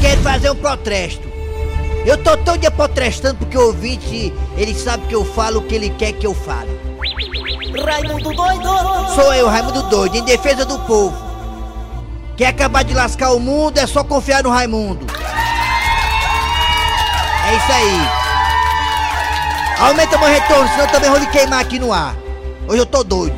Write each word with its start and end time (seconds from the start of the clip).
quero 0.00 0.20
fazer 0.22 0.50
um 0.50 0.56
protesto. 0.56 1.28
Eu 2.04 2.16
tô 2.22 2.36
todo 2.38 2.58
dia 2.58 2.70
protestando 2.70 3.36
porque 3.36 3.56
o 3.56 3.66
ouvinte, 3.66 4.32
ele 4.56 4.74
sabe 4.74 5.06
que 5.06 5.14
eu 5.14 5.24
falo 5.24 5.60
o 5.60 5.62
que 5.62 5.74
ele 5.74 5.90
quer 5.90 6.12
que 6.12 6.26
eu 6.26 6.34
fale. 6.34 6.70
Raimundo 7.84 8.32
doido! 8.32 8.68
Sou 9.14 9.34
eu, 9.34 9.48
Raimundo 9.48 9.82
Doido, 9.84 10.16
em 10.16 10.24
defesa 10.24 10.64
do 10.64 10.78
povo. 10.80 11.16
Quer 12.36 12.46
acabar 12.46 12.82
de 12.82 12.94
lascar 12.94 13.32
o 13.32 13.40
mundo, 13.40 13.78
é 13.78 13.86
só 13.86 14.02
confiar 14.04 14.42
no 14.42 14.50
Raimundo. 14.50 15.06
É 17.46 17.56
isso 17.56 17.72
aí. 17.72 18.28
Aumenta 19.80 20.18
meu 20.18 20.28
retorno, 20.28 20.68
senão 20.68 20.84
eu 20.84 20.90
também 20.90 21.10
vou 21.10 21.18
lhe 21.18 21.26
queimar 21.26 21.60
aqui 21.60 21.78
no 21.78 21.92
ar. 21.92 22.16
Hoje 22.66 22.78
eu 22.78 22.86
tô 22.86 23.02
doido. 23.04 23.36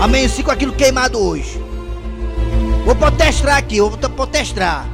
Amanheci 0.00 0.42
com 0.42 0.50
aquilo 0.50 0.72
queimado 0.72 1.18
hoje. 1.18 1.62
Vou 2.84 2.94
protestar 2.94 3.56
aqui, 3.56 3.80
vou 3.80 3.90
protestar. 3.90 4.91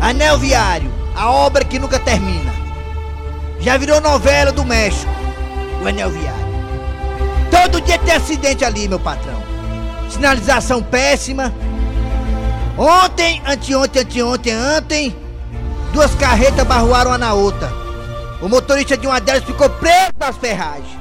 Anel 0.00 0.38
Viário, 0.38 0.92
a 1.14 1.30
obra 1.30 1.64
que 1.64 1.78
nunca 1.78 1.98
termina. 1.98 2.52
Já 3.60 3.76
virou 3.76 4.00
novela 4.00 4.52
do 4.52 4.64
México, 4.64 5.10
o 5.82 5.88
Anel 5.88 6.10
Viário. 6.10 6.46
Todo 7.50 7.80
dia 7.80 7.98
tem 7.98 8.14
acidente 8.14 8.64
ali, 8.64 8.88
meu 8.88 9.00
patrão. 9.00 9.42
Sinalização 10.10 10.82
péssima. 10.82 11.52
Ontem, 12.76 13.42
anteontem, 13.46 14.02
anteontem, 14.02 14.54
ontem, 14.76 15.16
duas 15.92 16.14
carretas 16.14 16.66
barruaram 16.66 17.12
uma 17.12 17.18
na 17.18 17.32
outra. 17.32 17.72
O 18.42 18.48
motorista 18.48 18.96
de 18.96 19.06
uma 19.06 19.20
delas 19.20 19.44
ficou 19.44 19.68
preso 19.70 20.12
nas 20.18 20.36
ferragens. 20.36 20.96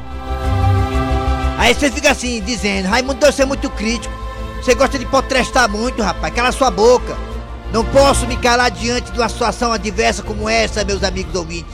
Aí 1.57 1.73
você 1.73 1.91
fica 1.91 2.11
assim, 2.11 2.41
dizendo, 2.41 2.87
Raimundo, 2.87 3.25
você 3.25 3.43
é 3.43 3.45
muito 3.45 3.69
crítico. 3.69 4.13
Você 4.61 4.73
gosta 4.73 4.97
de 4.97 5.05
potrestar 5.05 5.69
muito, 5.69 6.01
rapaz. 6.01 6.33
Cala 6.33 6.51
sua 6.51 6.71
boca. 6.71 7.15
Não 7.71 7.83
posso 7.85 8.25
me 8.27 8.37
calar 8.37 8.71
diante 8.71 9.11
de 9.11 9.19
uma 9.19 9.29
situação 9.29 9.71
adversa 9.71 10.23
como 10.23 10.47
essa, 10.47 10.83
meus 10.83 11.03
amigos 11.03 11.35
ouvintes. 11.35 11.73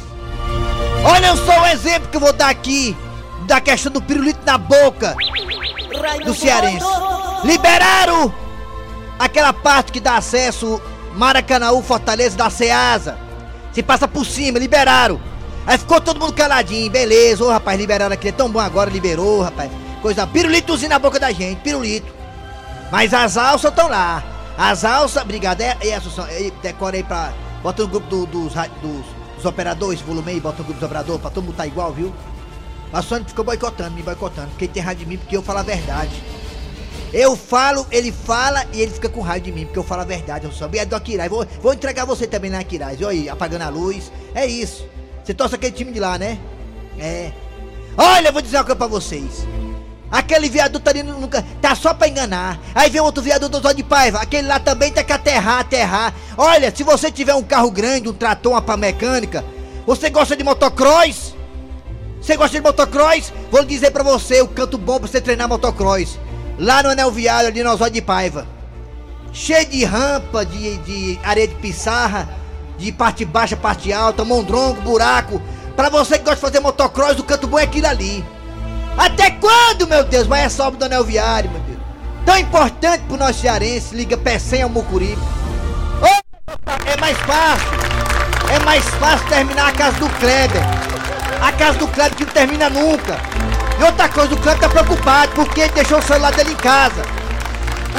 Olha 1.04 1.36
só 1.36 1.62
o 1.62 1.68
exemplo 1.68 2.10
que 2.10 2.18
eu 2.18 2.22
vou 2.22 2.34
dar 2.34 2.50
aqui 2.50 2.96
da 3.48 3.60
questão 3.60 3.92
do 3.92 4.02
pirulito 4.02 4.40
na 4.46 4.58
boca 4.58 5.16
do 6.24 6.34
cearense. 6.34 6.86
Liberaram 7.44 8.34
aquela 9.20 9.54
parte 9.54 9.92
que 9.92 10.00
dá 10.00 10.18
acesso 10.18 10.82
Maracanãú, 11.16 11.82
Fortaleza, 11.82 12.38
da 12.38 12.50
Ceasa. 12.50 13.18
Se 13.74 13.84
passa 13.84 14.08
por 14.08 14.26
cima, 14.26 14.60
liberaram. 14.60 15.20
Aí 15.66 15.78
ficou 15.78 16.02
todo 16.02 16.20
mundo 16.20 16.34
caladinho, 16.34 16.90
beleza. 16.90 17.44
Ô 17.44 17.50
rapaz, 17.50 17.80
liberaram 17.80 18.14
aqui, 18.14 18.30
é 18.30 18.32
tão 18.32 18.50
bom 18.50 18.60
agora, 18.60 18.90
liberou, 18.90 19.42
rapaz. 19.42 19.72
Coisa, 20.02 20.26
pirulitozinho 20.26 20.90
na 20.90 21.00
boca 21.00 21.20
da 21.20 21.32
gente, 21.32 21.62
pirulito. 21.62 22.12
Mas 22.92 23.14
as 23.14 23.38
alças 23.38 23.70
estão 23.70 23.88
lá. 23.88 24.24
As 24.58 24.84
alças, 24.84 25.22
obrigado. 25.22 25.62
É, 25.62 25.78
é 25.82 25.96
Assunção, 25.96 26.26
é, 26.28 26.52
decora 26.62 26.98
aí 26.98 27.04
pra. 27.04 27.34
Bota 27.64 27.84
no 27.84 27.90
grupo 27.90 28.08
do, 28.08 28.26
dos, 28.26 28.54
dos, 28.54 29.06
dos, 29.36 29.46
operadores, 29.46 30.02
volume 30.02 30.32
aí, 30.32 30.40
bota 30.40 30.60
no 30.60 30.64
grupo 30.64 30.80
dos 30.80 30.86
operadores, 30.86 31.22
pra 31.22 31.30
todo 31.30 31.44
mundo 31.44 31.56
tá 31.56 31.68
igual, 31.68 31.94
viu? 31.94 32.12
A 32.92 33.02
Sônia 33.02 33.26
ficou 33.28 33.46
boicotando, 33.46 33.92
me 33.92 34.02
boicotando. 34.02 34.50
Porque 34.50 34.68
tem 34.68 34.82
raiva 34.82 35.00
de 35.00 35.06
mim 35.06 35.18
porque 35.18 35.38
eu 35.38 35.44
falo 35.44 35.60
a 35.60 35.64
verdade. 35.64 36.12
Eu 37.14 37.36
falo, 37.36 37.86
ele 37.92 38.12
fala 38.12 38.66
e 38.74 38.82
ele 38.82 38.92
fica 38.92 39.10
com 39.10 39.22
raiva 39.22 39.46
de 39.46 39.52
mim, 39.52 39.66
porque 39.66 39.80
eu 39.80 39.84
falo 39.84 40.02
a 40.02 40.06
verdade, 40.06 40.46
eu 40.46 40.52
sou. 40.52 40.70
E 40.74 40.80
é 40.80 40.86
do 40.86 40.96
Aquiraz. 40.96 41.30
Vou, 41.30 41.46
vou 41.62 41.74
entregar 41.74 42.06
você 42.06 42.26
também 42.26 42.50
na 42.50 42.60
Aquiraz. 42.60 42.98
Olha 43.02 43.10
aí, 43.10 43.30
apagando 43.30 43.64
a 43.64 43.70
luz. 43.70 44.12
É 44.34 44.46
isso. 44.46 44.86
Você 45.24 45.34
torce 45.34 45.56
aquele 45.56 45.74
time 45.74 45.92
de 45.92 46.00
lá, 46.00 46.18
né? 46.18 46.40
É. 47.00 47.32
Olha, 47.98 48.30
eu 48.30 48.34
vou 48.34 48.42
dizer 48.42 48.58
uma 48.58 48.64
coisa 48.64 48.78
pra 48.78 48.88
vocês. 48.88 49.46
Aquele 50.12 50.50
viaduto 50.50 50.90
ali 50.90 51.02
nunca. 51.02 51.46
Tá 51.62 51.74
só 51.74 51.94
pra 51.94 52.08
enganar. 52.08 52.60
Aí 52.76 52.90
vem 52.90 53.02
outro 53.02 53.24
viaduto 53.24 53.62
do 53.62 53.74
de 53.74 53.84
Paiva. 53.84 54.20
Aquele 54.20 54.48
lá 54.48 54.60
também 54.60 54.92
tem 54.92 55.04
que 55.04 55.14
aterrar, 55.14 55.60
aterrar. 55.60 56.14
Olha, 56.38 56.76
se 56.76 56.84
você 56.84 57.10
tiver 57.10 57.34
um 57.34 57.44
carro 57.44 57.72
grande, 57.72 58.10
um 58.10 58.14
trator, 58.14 58.52
uma 58.52 58.62
pá 58.62 58.76
mecânica, 58.76 59.46
você 59.88 60.10
gosta 60.10 60.36
de 60.36 60.44
motocross? 60.44 61.34
Você 62.22 62.36
gosta 62.36 62.58
de 62.58 62.64
motocross? 62.64 63.32
Vou 63.50 63.64
dizer 63.64 63.92
pra 63.92 64.04
você 64.04 64.42
o 64.42 64.48
canto 64.48 64.78
bom 64.78 65.00
pra 65.00 65.08
você 65.08 65.22
treinar 65.22 65.48
motocross. 65.48 66.20
Lá 66.60 66.84
no 66.84 66.90
Anel 66.90 67.10
Viário, 67.10 67.48
ali 67.48 67.64
no 67.64 67.76
Zó 67.78 67.88
de 67.88 68.02
Paiva. 68.02 68.46
Cheio 69.32 69.66
de 69.66 69.86
rampa, 69.86 70.46
de, 70.46 70.78
de 70.80 71.20
areia 71.24 71.48
de 71.48 71.56
pissarra, 71.56 72.30
de 72.78 72.92
parte 72.92 73.24
baixa, 73.24 73.56
parte 73.56 73.94
alta, 73.94 74.26
mondrongo, 74.26 74.82
buraco. 74.82 75.42
Pra 75.76 75.90
você 75.90 76.18
que 76.20 76.26
gosta 76.26 76.36
de 76.36 76.42
fazer 76.42 76.60
motocross, 76.60 77.18
o 77.18 77.24
canto 77.24 77.48
bom 77.48 77.58
é 77.58 77.64
aquilo 77.64 77.88
ali. 77.88 78.24
Até 78.98 79.32
quando, 79.32 79.88
meu 79.88 80.04
Deus, 80.04 80.28
vai 80.28 80.44
essa 80.44 80.64
obra 80.64 80.80
do 80.80 80.86
anel 80.86 81.04
viário, 81.04 81.50
meu 81.50 81.60
Deus? 81.62 81.80
Tão 82.26 82.38
importante 82.38 83.04
pro 83.08 83.18
nosso 83.18 83.40
cearense, 83.40 83.96
liga 83.96 84.18
Pecém 84.18 84.62
ao 84.62 84.70
Mucuripe. 84.70 85.22
É 86.86 86.98
mais 87.00 87.18
fácil, 87.20 87.68
é 88.54 88.60
mais 88.60 88.84
fácil 88.96 89.28
terminar 89.28 89.70
a 89.70 89.72
casa 89.72 89.98
do 89.98 90.10
Kleber. 90.20 90.62
A 91.42 91.52
casa 91.54 91.80
do 91.80 91.88
Kleber 91.88 92.16
que 92.16 92.26
não 92.26 92.32
termina 92.32 92.70
nunca. 92.70 93.18
E 93.80 93.84
outra 93.84 94.08
coisa, 94.10 94.34
o 94.34 94.38
Kleber 94.38 94.62
tá 94.62 94.70
preocupado 94.70 95.32
porque 95.34 95.62
ele 95.62 95.74
deixou 95.74 95.98
o 95.98 96.02
celular 96.02 96.32
dele 96.34 96.52
em 96.52 96.58
casa. 96.58 97.02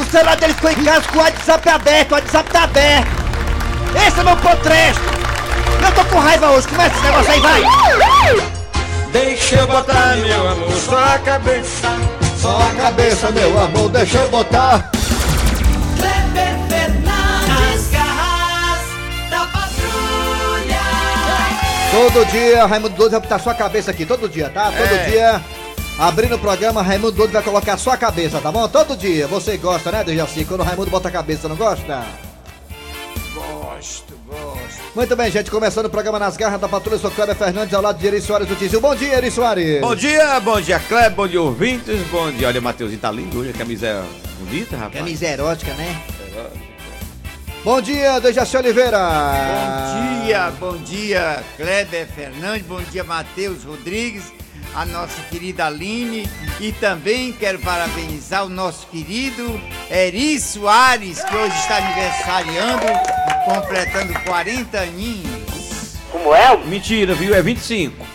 O 0.01 0.05
celular 0.05 0.37
dele 0.37 0.55
ficou 0.55 0.71
em 0.71 0.85
casa 0.85 1.09
com 1.09 1.19
o 1.19 1.23
WhatsApp 1.23 1.69
aberto, 1.69 2.13
o 2.13 2.15
WhatsApp 2.15 2.51
tá 2.51 2.63
aberto. 2.65 3.23
Esse 4.07 4.21
é 4.21 4.23
meu 4.23 4.37
potresto. 4.37 5.03
Eu 5.85 5.93
tô 5.93 6.05
com 6.05 6.19
raiva 6.19 6.51
hoje, 6.51 6.69
começa 6.69 6.95
esse 6.95 7.05
negócio 7.05 7.33
aí, 7.33 7.41
vai. 7.41 8.62
Deixa 9.13 9.57
eu 9.57 9.67
botar, 9.67 10.17
meu 10.17 10.49
amor, 10.49 10.73
só 10.73 10.97
a 10.99 11.19
cabeça. 11.19 11.89
Só 12.39 12.59
a 12.61 12.75
cabeça, 12.75 13.31
meu 13.31 13.59
amor, 13.61 13.89
deixa 13.91 14.19
eu 14.19 14.29
botar. 14.31 14.91
Kleber 15.97 16.57
Fernandes 16.69 17.91
Garras 17.91 18.81
da 19.31 19.47
Patrulha. 19.47 20.81
Todo 21.93 22.25
dia, 22.31 22.67
Raimundo 22.67 22.97
Doido 22.97 23.13
vai 23.13 23.21
botar 23.21 23.39
sua 23.39 23.55
cabeça 23.55 23.91
aqui, 23.91 24.07
todo 24.07 24.29
dia, 24.29 24.49
tá? 24.49 24.65
Todo 24.73 24.95
É. 24.95 25.05
dia. 25.11 25.41
Abrindo 25.99 26.35
o 26.37 26.39
programa, 26.39 26.83
Raimundo 26.83 27.13
Doido 27.13 27.33
vai 27.33 27.43
colocar 27.43 27.77
sua 27.77 27.97
cabeça, 27.97 28.41
tá 28.41 28.51
bom? 28.51 28.67
Todo 28.67 28.97
dia. 28.97 29.27
Você 29.29 29.57
gosta, 29.59 29.93
né, 29.93 30.03
Dejaci? 30.03 30.45
Quando 30.45 30.61
o 30.63 30.65
Raimundo 30.65 30.91
bota 30.91 31.09
a 31.09 31.13
cabeça, 31.13 31.49
não 31.49 31.57
gosta? 31.57 32.03
Gosto, 33.77 34.15
gosto. 34.29 34.83
Muito 34.95 35.17
bem, 35.17 35.31
gente. 35.31 35.51
Começando 35.51 35.87
o 35.87 35.91
programa 35.91 36.19
Nas 36.19 36.37
Garras 36.37 36.61
da 36.61 36.69
Patrulha, 36.69 36.99
sou 36.99 37.11
Cléber 37.11 37.35
Fernandes, 37.35 37.73
ao 37.73 37.81
lado 37.81 37.99
de 37.99 38.07
Eri 38.07 38.21
Soares 38.21 38.47
do 38.47 38.55
Tizil. 38.55 38.83
Bom 38.83 38.95
dia, 38.95 39.15
Eri 39.15 39.31
Soares. 39.31 39.81
Bom 39.81 39.97
dia, 39.97 40.39
bom 40.41 40.61
dia, 40.61 40.79
Kleber, 40.79 41.11
bom 41.13 41.27
dia, 41.27 41.41
ouvintes, 41.41 42.01
bom 42.09 42.31
dia. 42.31 42.49
Olha, 42.49 42.61
o 42.61 42.63
Mateuzinho 42.63 43.01
tá 43.01 43.11
lindo 43.11 43.39
hoje, 43.39 43.51
a 43.51 43.53
camisa 43.55 43.87
é 43.87 44.05
bonita, 44.41 44.77
rapaz. 44.77 44.99
Camisa 44.99 45.27
erótica, 45.27 45.73
né? 45.75 46.03
Bom 47.65 47.81
dia, 47.81 48.21
Dejaci 48.21 48.57
Oliveira. 48.59 48.99
Bom 48.99 50.27
dia, 50.27 50.51
bom 50.61 50.77
dia, 50.77 51.43
Kleber 51.57 52.07
Fernandes, 52.09 52.67
bom 52.67 52.83
dia, 52.83 53.05
Matheus 53.05 53.65
Rodrigues, 53.65 54.25
a 54.75 54.85
nossa 54.85 55.21
querida 55.31 55.67
Aline 55.67 56.29
e 56.61 56.73
também 56.73 57.33
quero 57.33 57.59
parabenizar 57.61 58.45
o 58.45 58.49
nosso 58.51 58.87
querido 58.89 59.59
Eri 59.91 60.39
Soares, 60.39 61.25
que 61.25 61.37
hoje 61.37 61.57
está 61.57 61.79
aniversariando, 61.79 62.87
completando 63.45 64.13
40 64.25 64.79
aninhos. 64.79 65.43
Mentira, 66.67 67.15
viu? 67.15 67.35
É 67.35 67.43
25. 67.43 68.07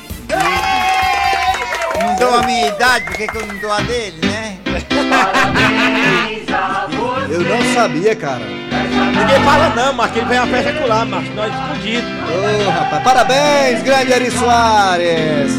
Não 2.00 2.16
dou 2.16 2.36
a 2.36 2.44
minha 2.44 2.68
idade, 2.68 3.06
por 3.06 3.16
que 3.16 3.28
que 3.28 3.38
eu 3.38 3.46
não 3.46 3.58
dou 3.60 3.72
a 3.72 3.80
dele, 3.82 4.26
né? 4.26 4.58
Eu 7.30 7.42
não 7.42 7.74
sabia, 7.74 8.16
cara. 8.16 8.46
Ninguém 8.46 9.44
fala 9.44 9.70
não, 9.76 9.94
Marcos, 9.94 10.18
ele 10.18 10.26
vem 10.28 10.38
a 10.38 10.48
festa 10.48 10.74
com 10.74 10.88
lá, 10.88 11.06
Marcos, 11.06 11.36
nós 11.36 11.54
escondidos. 11.54 12.10
Ô, 12.10 12.70
rapaz, 12.70 13.04
parabéns, 13.04 13.84
grande 13.84 14.14
Eri 14.14 14.32
Soares. 14.32 15.58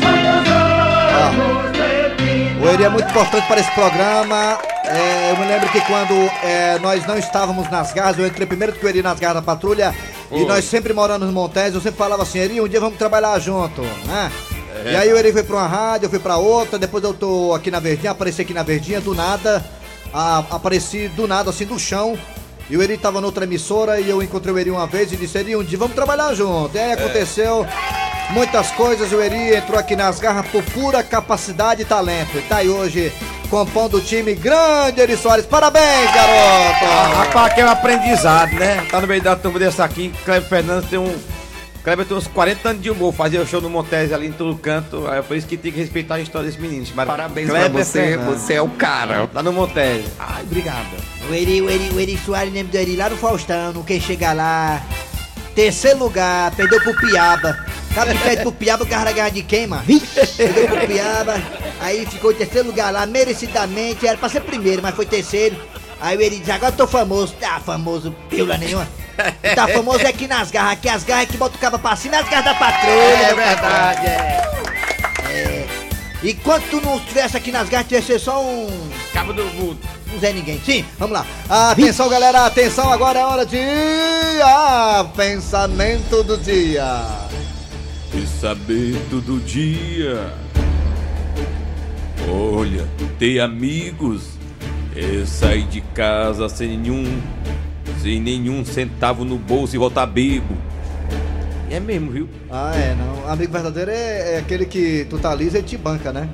Ó, 2.61 2.65
o 2.65 2.69
Eri 2.71 2.85
é 2.85 2.89
muito 2.89 3.11
importante 3.11 3.47
para 3.47 3.61
esse 3.61 3.71
programa. 3.73 4.59
É, 4.91 5.31
eu 5.33 5.37
me 5.39 5.47
lembro 5.47 5.69
que 5.71 5.81
quando 5.83 6.15
é, 6.43 6.79
nós 6.81 7.07
não 7.07 7.19
estávamos 7.19 7.71
nas 7.71 7.93
garras, 7.93 8.19
eu 8.19 8.27
entrei 8.27 8.47
primeiro 8.47 8.73
que 8.73 8.85
o 8.85 8.89
Eri 8.89 9.03
nas 9.03 9.19
garras 9.19 9.37
da 9.37 9.43
patrulha, 9.43 9.95
e 10.33 10.45
nós 10.45 10.65
sempre 10.65 10.93
morando 10.93 11.25
nos 11.27 11.35
Montes, 11.35 11.75
eu 11.75 11.81
sempre 11.81 11.99
falava 11.99 12.23
assim, 12.23 12.39
Eri, 12.39 12.61
um 12.61 12.69
dia 12.69 12.81
vamos 12.81 12.99
trabalhar 12.99 13.39
junto, 13.39 13.83
né? 14.07 14.33
E 14.93 14.97
aí 14.97 15.13
o 15.13 15.17
Eri 15.19 15.33
foi 15.33 15.43
pra 15.43 15.57
uma 15.57 15.67
rádio, 15.67 16.07
eu 16.07 16.11
fui 16.11 16.19
pra 16.19 16.37
outra, 16.37 16.79
depois 16.79 17.03
eu 17.05 17.13
tô 17.13 17.53
aqui 17.55 17.71
na 17.71 17.81
Verdinha, 17.81 18.13
apareci 18.13 18.41
aqui 18.43 18.55
na 18.55 18.63
Verdinha, 18.63 19.01
do 19.01 19.15
nada, 19.15 19.65
a- 20.13 20.45
apareci 20.51 21.09
do 21.09 21.27
nada, 21.29 21.51
assim, 21.51 21.67
do 21.67 21.79
chão, 21.79 22.17
e 22.71 22.77
o 22.77 22.83
Eri 22.83 22.97
tava 22.97 23.21
noutra 23.21 23.45
emissora, 23.45 24.01
e 24.01 24.09
eu 24.09 24.23
encontrei 24.23 24.55
o 24.55 24.59
Eri 24.59 24.71
uma 24.71 24.87
vez 24.87 25.13
e 25.13 25.17
disse, 25.17 25.37
Eri, 25.39 25.57
um 25.57 25.65
dia 25.65 25.79
vamos 25.79 25.95
trabalhar 25.95 26.33
junto. 26.35 26.75
E 26.77 26.79
aí 26.79 26.93
aconteceu 26.93 27.67
muitas 28.31 28.71
coisas, 28.73 29.13
o 29.13 29.21
Eri 29.21 29.55
entrou 29.55 29.79
aqui 29.79 29.97
nas 29.97 30.19
garras 30.19 30.47
por 30.49 30.63
pura 30.63 31.03
capacidade 31.03 31.83
e 31.83 31.85
talento. 31.85 32.37
E 32.39 32.43
tá 32.43 32.59
aí 32.59 32.69
hoje 32.69 33.13
compondo 33.51 33.97
o 33.97 34.01
time 34.01 34.35
grande 34.35 35.01
Eri 35.01 35.17
Soares. 35.17 35.47
Parabéns, 35.47 36.11
garoto! 36.13 37.17
Rapaz, 37.17 37.55
que 37.55 37.61
é 37.61 37.65
um 37.65 37.71
aprendizado, 37.71 38.53
né? 38.55 38.87
Tá 38.91 39.01
no 39.01 39.07
meio 39.07 39.23
da 39.23 39.37
turma 39.37 39.59
desse 39.59 39.81
aqui, 39.83 40.13
Kleber 40.25 40.49
Fernandes 40.49 40.89
tem 40.91 40.99
um 40.99 41.15
Kleber 41.83 42.05
tem 42.05 42.17
uns 42.17 42.27
40 42.27 42.69
anos 42.69 42.83
de 42.83 42.91
humor, 42.91 43.15
fazia 43.15 43.41
o 43.41 43.47
show 43.47 43.63
no 43.63 43.71
Montese 43.71 44.13
ali 44.13 44.27
em 44.27 44.33
todo 44.33 44.55
canto. 44.59 45.11
É 45.11 45.23
por 45.23 45.35
isso 45.35 45.47
que 45.47 45.57
tem 45.57 45.73
que 45.73 45.79
respeitar 45.79 46.17
a 46.17 46.21
história 46.21 46.47
desse 46.47 46.61
menino. 46.61 46.85
Mas 46.95 47.07
Parabéns 47.07 47.49
Kleber 47.49 47.71
pra 47.71 47.83
você, 47.85 48.01
Fernandes. 48.09 48.43
você 48.43 48.55
é 48.55 48.63
o 48.63 48.69
cara. 48.69 49.31
Lá 49.33 49.43
no 49.43 49.53
Montese. 49.55 50.05
Ai, 50.19 50.43
obrigado. 50.43 50.87
O 51.31 51.35
Eri, 51.35 51.63
o 51.63 51.71
Eri, 51.71 51.89
o 51.95 51.99
Eri 52.01 52.19
Soares 52.19 52.53
lembra 52.53 52.73
do 52.73 52.77
Eri 52.79 52.95
lá 52.95 53.09
no 53.09 53.17
Faustão, 53.17 53.73
não 53.73 53.83
quer 53.83 54.01
chegar 54.01 54.35
lá. 54.37 54.83
Terceiro 55.59 55.99
lugar, 55.99 56.53
perdeu 56.53 56.81
pro 56.81 56.95
Piaba. 56.95 57.67
Sabe 57.93 58.13
que 58.13 58.23
perde 58.23 58.43
pro 58.43 58.53
Piaba, 58.53 58.85
o 58.85 58.87
cara 58.87 59.11
ganha 59.11 59.29
de 59.29 59.43
quem, 59.43 59.67
mano? 59.67 59.83
Perdeu 60.37 60.69
pro 60.69 60.87
Piaba, 60.87 61.35
aí 61.81 62.07
ficou 62.07 62.31
em 62.31 62.37
terceiro 62.37 62.69
lugar 62.69 62.93
lá, 62.93 63.05
merecidamente, 63.07 64.07
era 64.07 64.17
pra 64.17 64.29
ser 64.29 64.43
primeiro, 64.43 64.81
mas 64.81 64.95
foi 64.95 65.05
terceiro. 65.05 65.57
Aí 66.01 66.17
Eri 66.23 66.39
diz, 66.39 66.49
agora 66.49 66.73
eu 66.73 66.77
tô 66.77 66.87
famoso. 66.87 67.35
Tá 67.41 67.59
famoso, 67.59 68.15
pila 68.31 68.57
nenhuma. 68.57 68.89
Tá 69.57 69.67
famoso 69.67 70.07
é 70.07 70.11
aqui 70.11 70.29
nas 70.29 70.49
garras, 70.53 70.75
aqui 70.75 70.89
as 70.89 71.03
garras 71.03 71.25
é 71.25 71.27
que 71.27 71.37
bota 71.37 71.57
o 71.57 71.59
cabo 71.59 71.77
pra 71.77 71.97
cima, 71.97 72.21
nas 72.21 72.31
garras 72.31 72.45
da 72.45 72.55
patrulha. 72.55 72.93
É 72.93 73.35
verdade, 73.35 74.07
é. 74.07 75.67
E 76.23 76.35
quando 76.35 76.71
tu 76.71 76.81
não 76.81 76.99
estivesse 76.99 77.37
aqui 77.37 77.51
nas 77.51 77.69
garras, 77.69 77.89
tu 77.89 77.95
ia 77.95 78.03
ser 78.03 78.21
só 78.21 78.41
um. 78.41 78.88
Cabo 79.13 79.33
do 79.33 79.45
mundo. 79.47 79.79
um 80.15 80.19
Zé 80.19 80.33
Ninguém. 80.33 80.61
Sim, 80.61 80.85
vamos 80.99 81.19
lá. 81.19 81.27
Atenção, 81.49 82.09
galera, 82.09 82.47
atenção, 82.47 82.93
agora 82.93 83.19
é 83.19 83.25
hora 83.25 83.47
de. 83.47 83.59
Ah, 84.43 85.07
pensamento 85.17 86.23
do 86.23 86.37
dia. 86.37 87.05
Pensamento 88.13 89.21
do 89.21 89.41
dia. 89.41 90.33
Olha, 92.31 92.87
ter 93.19 93.41
amigos 93.41 94.29
é 94.95 95.25
sair 95.25 95.65
de 95.65 95.81
casa 95.81 96.49
sem 96.49 96.77
nenhum, 96.77 97.05
sem 98.03 98.21
nenhum 98.21 98.65
centavo 98.65 99.25
no 99.25 99.39
bolso 99.39 99.75
e 99.75 99.79
voltar 99.79 100.07
bebo. 100.07 100.57
É 101.71 101.79
mesmo, 101.81 102.11
viu? 102.11 102.29
Ah, 102.51 102.73
é, 102.75 102.95
não. 102.95 103.31
Amigo 103.31 103.53
verdadeiro 103.53 103.91
é, 103.91 104.35
é 104.35 104.39
aquele 104.39 104.65
que 104.67 105.07
tu 105.09 105.19
tá 105.19 105.35
lisa 105.35 105.59
e 105.59 105.63
te 105.63 105.77
banca, 105.77 106.13
né? 106.13 106.29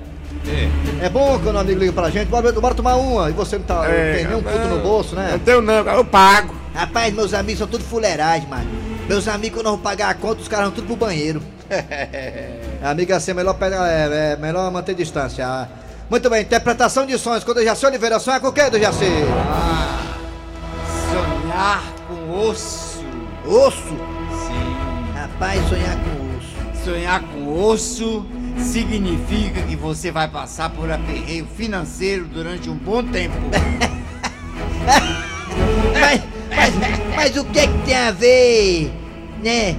É. 0.46 1.06
É 1.06 1.08
bom 1.08 1.38
quando 1.42 1.56
o 1.56 1.58
amigo 1.58 1.80
liga 1.80 1.92
pra 1.92 2.10
gente, 2.10 2.28
bora, 2.28 2.52
bora 2.52 2.74
tomar 2.74 2.96
uma, 2.96 3.30
e 3.30 3.32
você 3.32 3.56
não 3.58 3.64
tá, 3.64 3.86
É, 3.86 4.16
tem 4.16 4.26
nenhum 4.26 4.42
puto 4.42 4.58
não. 4.58 4.76
no 4.76 4.82
bolso, 4.82 5.14
né? 5.16 5.30
Não 5.32 5.38
tenho 5.38 5.60
não, 5.62 5.74
eu 5.86 6.04
pago. 6.04 6.54
Rapaz, 6.74 7.14
meus 7.14 7.32
amigos 7.34 7.58
são 7.58 7.68
tudo 7.68 7.84
fuleiragem, 7.84 8.48
mano. 8.48 8.68
Meus 9.08 9.26
amigos, 9.28 9.56
quando 9.60 9.68
vou 9.68 9.78
pagar 9.78 10.10
a 10.10 10.14
conta, 10.14 10.40
os 10.42 10.48
caras 10.48 10.66
vão 10.66 10.74
tudo 10.74 10.86
pro 10.86 10.96
banheiro. 10.96 11.42
Amiga, 12.82 13.16
assim 13.16 13.30
é 13.30 13.34
melhor, 13.34 13.54
pegar, 13.54 13.88
é, 13.88 14.32
é 14.32 14.36
melhor 14.36 14.70
manter 14.70 14.94
distância. 14.94 15.46
Ah, 15.46 15.66
Muito 16.10 16.28
bem, 16.28 16.42
interpretação 16.42 17.06
de 17.06 17.16
sonhos. 17.18 17.42
Quando 17.44 17.58
o 17.58 17.64
Jaci 17.64 17.86
Oliveira 17.86 18.18
sonha 18.18 18.40
com 18.40 18.48
o 18.48 18.52
quê, 18.52 18.68
do 18.68 18.78
Jaci? 18.78 19.06
Sonhar 21.12 21.82
com 22.08 22.38
osso. 22.48 23.04
Osso? 23.46 23.76
Sim. 24.46 25.14
Rapaz, 25.14 25.68
sonhar 25.68 25.96
com 25.96 26.36
osso. 26.38 26.84
Sonhar 26.84 27.20
com 27.22 27.62
osso 27.62 28.26
significa 28.58 29.62
que 29.62 29.76
você 29.76 30.10
vai 30.10 30.28
passar 30.28 30.70
por 30.70 30.90
aperreio 30.90 31.46
financeiro 31.56 32.24
durante 32.26 32.68
um 32.70 32.76
bom 32.76 33.02
tempo. 33.02 33.34
Mas, 35.98 36.20
mas, 36.50 36.74
mas 37.16 37.36
o 37.36 37.44
que 37.44 37.60
é 37.60 37.66
que 37.66 37.78
tem 37.84 37.96
a 37.96 38.10
ver, 38.10 38.92
né? 39.42 39.76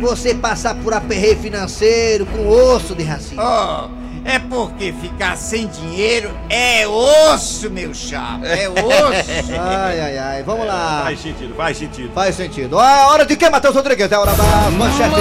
Você 0.00 0.34
passar 0.34 0.74
por 0.76 0.92
aperreio 0.92 1.36
financeiro 1.38 2.26
com 2.26 2.46
osso 2.48 2.94
de 2.94 3.02
racismo. 3.02 3.42
Oh, 3.42 3.88
é 4.24 4.38
porque 4.38 4.92
ficar 4.92 5.36
sem 5.36 5.66
dinheiro 5.66 6.30
é 6.48 6.86
osso, 6.86 7.70
meu 7.70 7.92
chapa. 7.92 8.46
É 8.46 8.68
osso. 8.68 9.52
Ai, 9.58 10.00
ai, 10.00 10.18
ai, 10.18 10.42
vamos 10.42 10.66
lá. 10.66 11.02
Faz 11.04 11.20
sentido, 11.20 11.54
faz 11.54 11.76
sentido. 11.76 12.12
Faz 12.14 12.34
sentido. 12.34 12.78
Ah, 12.78 13.08
hora 13.08 13.26
de 13.26 13.36
quê, 13.36 13.50
Matheus 13.50 13.74
Rodrigues? 13.74 14.10
É 14.10 14.18
hora 14.18 14.32
da 14.34 14.70
manchete. 14.70 15.14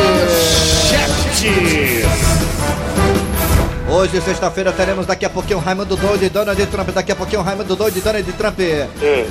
Hoje, 3.93 4.19
sexta-feira, 4.21 4.71
teremos 4.71 5.05
daqui 5.05 5.23
a 5.23 5.29
pouquinho 5.29 5.59
Raimundo 5.59 5.95
Doido 5.95 6.25
e 6.25 6.29
Donald 6.29 6.65
Trump. 6.65 6.89
Daqui 6.89 7.11
a 7.11 7.15
pouquinho 7.15 7.43
Raimundo 7.43 7.75
Doido 7.75 7.95
e 7.95 8.01
Donald 8.01 8.33
Trump. 8.33 8.57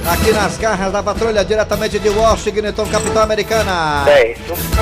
Aqui 0.09 0.31
nas 0.31 0.57
garras 0.57 0.93
da 0.93 1.03
patrulha, 1.03 1.45
diretamente 1.45 1.99
de 1.99 2.09
Washington, 2.09 2.87
capital 2.87 3.25
americana. 3.25 4.05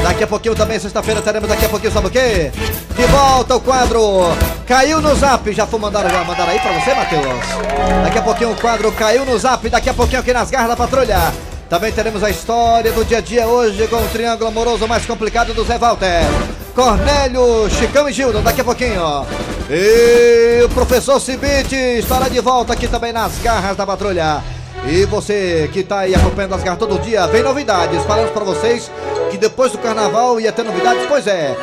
Daqui 0.03 0.25
a 0.25 0.27
pouquinho 0.27 0.55
também, 0.55 0.79
sexta-feira, 0.79 1.23
teremos 1.23 1.49
daqui 1.49 1.65
a 1.65 1.69
pouquinho, 1.71 1.91
sabe 1.91 2.09
o 2.09 2.11
quê? 2.11 2.53
De 2.95 3.07
volta 3.07 3.57
o 3.57 3.61
quadro 3.61 4.37
Caiu 4.67 5.01
no 5.01 5.15
Zap. 5.15 5.51
Já 5.51 5.67
foi 5.67 5.81
mandado, 5.81 6.11
já 6.11 6.25
mandaram 6.25 6.53
aí 6.53 6.61
pra 6.61 6.73
você, 6.73 6.93
Matheus? 6.93 8.05
Daqui 8.05 8.19
a 8.19 8.23
pouquinho 8.23 8.53
o 8.53 8.57
quadro 8.57 8.93
Caiu 8.93 9.25
no 9.25 9.39
Zap. 9.39 9.67
Daqui 9.67 9.89
a 9.89 9.95
pouquinho 9.95 10.21
aqui 10.21 10.35
nas 10.35 10.51
garras 10.51 10.69
da 10.69 10.77
patrulha. 10.77 11.33
Também 11.71 11.91
teremos 11.91 12.23
a 12.23 12.29
história 12.29 12.93
do 12.93 13.03
dia 13.03 13.17
a 13.17 13.21
dia 13.23 13.47
hoje 13.47 13.87
com 13.87 13.97
o 13.97 14.09
triângulo 14.09 14.51
amoroso 14.51 14.87
mais 14.87 15.07
complicado 15.07 15.55
do 15.55 15.65
Zé 15.65 15.79
Walter. 15.79 16.27
Cornélio, 16.75 17.69
Chicão 17.71 18.09
e 18.09 18.13
Gildo, 18.13 18.41
daqui 18.41 18.61
a 18.61 18.65
pouquinho. 18.65 19.27
E 19.69 20.63
o 20.65 20.69
professor 20.71 21.21
Cibite 21.21 21.77
estará 21.77 22.29
de 22.29 22.41
volta 22.41 22.73
aqui 22.73 22.89
também 22.89 23.13
nas 23.13 23.39
garras 23.39 23.77
da 23.77 23.87
patrulha. 23.87 24.43
E 24.87 25.05
você 25.05 25.69
que 25.73 25.83
tá 25.83 26.01
aí 26.01 26.15
acompanhando 26.15 26.55
as 26.55 26.63
garras 26.63 26.79
todo 26.79 26.99
dia, 27.01 27.27
vem 27.27 27.43
novidades. 27.43 28.03
Falamos 28.05 28.31
pra 28.31 28.45
vocês 28.45 28.91
que 29.31 29.37
depois 29.37 29.73
do 29.73 29.79
carnaval 29.79 30.41
ia 30.41 30.51
ter 30.53 30.65
novidades, 30.65 31.05
pois 31.07 31.27
é. 31.27 31.57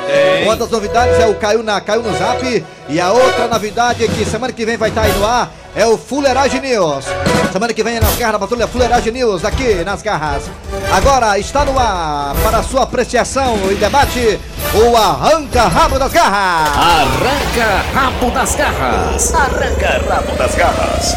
Uma 0.44 0.56
das 0.56 0.70
novidades 0.70 1.20
é 1.20 1.28
o 1.28 1.36
Caiu, 1.36 1.64
na, 1.64 1.82
Caiu 1.82 2.04
no 2.04 2.16
Zap. 2.18 2.66
E 2.88 3.00
a 3.00 3.12
outra 3.12 3.48
novidade 3.48 4.06
é 4.06 4.08
que 4.08 4.24
semana 4.24 4.54
que 4.54 4.66
vem 4.66 4.78
vai 4.78 4.90
estar 4.90 5.02
aí 5.02 5.12
no 5.14 5.26
ar 5.26 5.52
é 5.78 5.86
o 5.86 5.96
Fuleiragem 5.96 6.60
News. 6.60 7.06
Semana 7.54 7.72
que 7.72 7.84
vem 7.84 7.98
é 7.98 8.00
nas 8.00 8.16
garras 8.16 8.34
da 8.34 8.40
patrulha 8.40 8.68
Fuleiragem 8.68 9.14
News, 9.14 9.46
aqui 9.46 9.84
nas 9.86 10.02
garras. 10.02 10.50
Agora 10.92 11.38
está 11.38 11.64
no 11.64 11.78
ar 11.78 12.36
para 12.44 12.64
sua 12.64 12.82
apreciação 12.82 13.56
e 13.72 13.76
debate 13.76 14.40
o 14.74 14.98
Arranca 14.98 15.68
Rabo 15.68 16.00
das 16.00 16.12
Garras. 16.12 16.76
Arranca 16.76 17.84
rabo 17.94 18.32
das 18.32 18.56
garras. 18.56 19.34
Arranca 19.36 20.02
rabo 20.10 20.36
das 20.36 20.56
garras. 20.56 21.16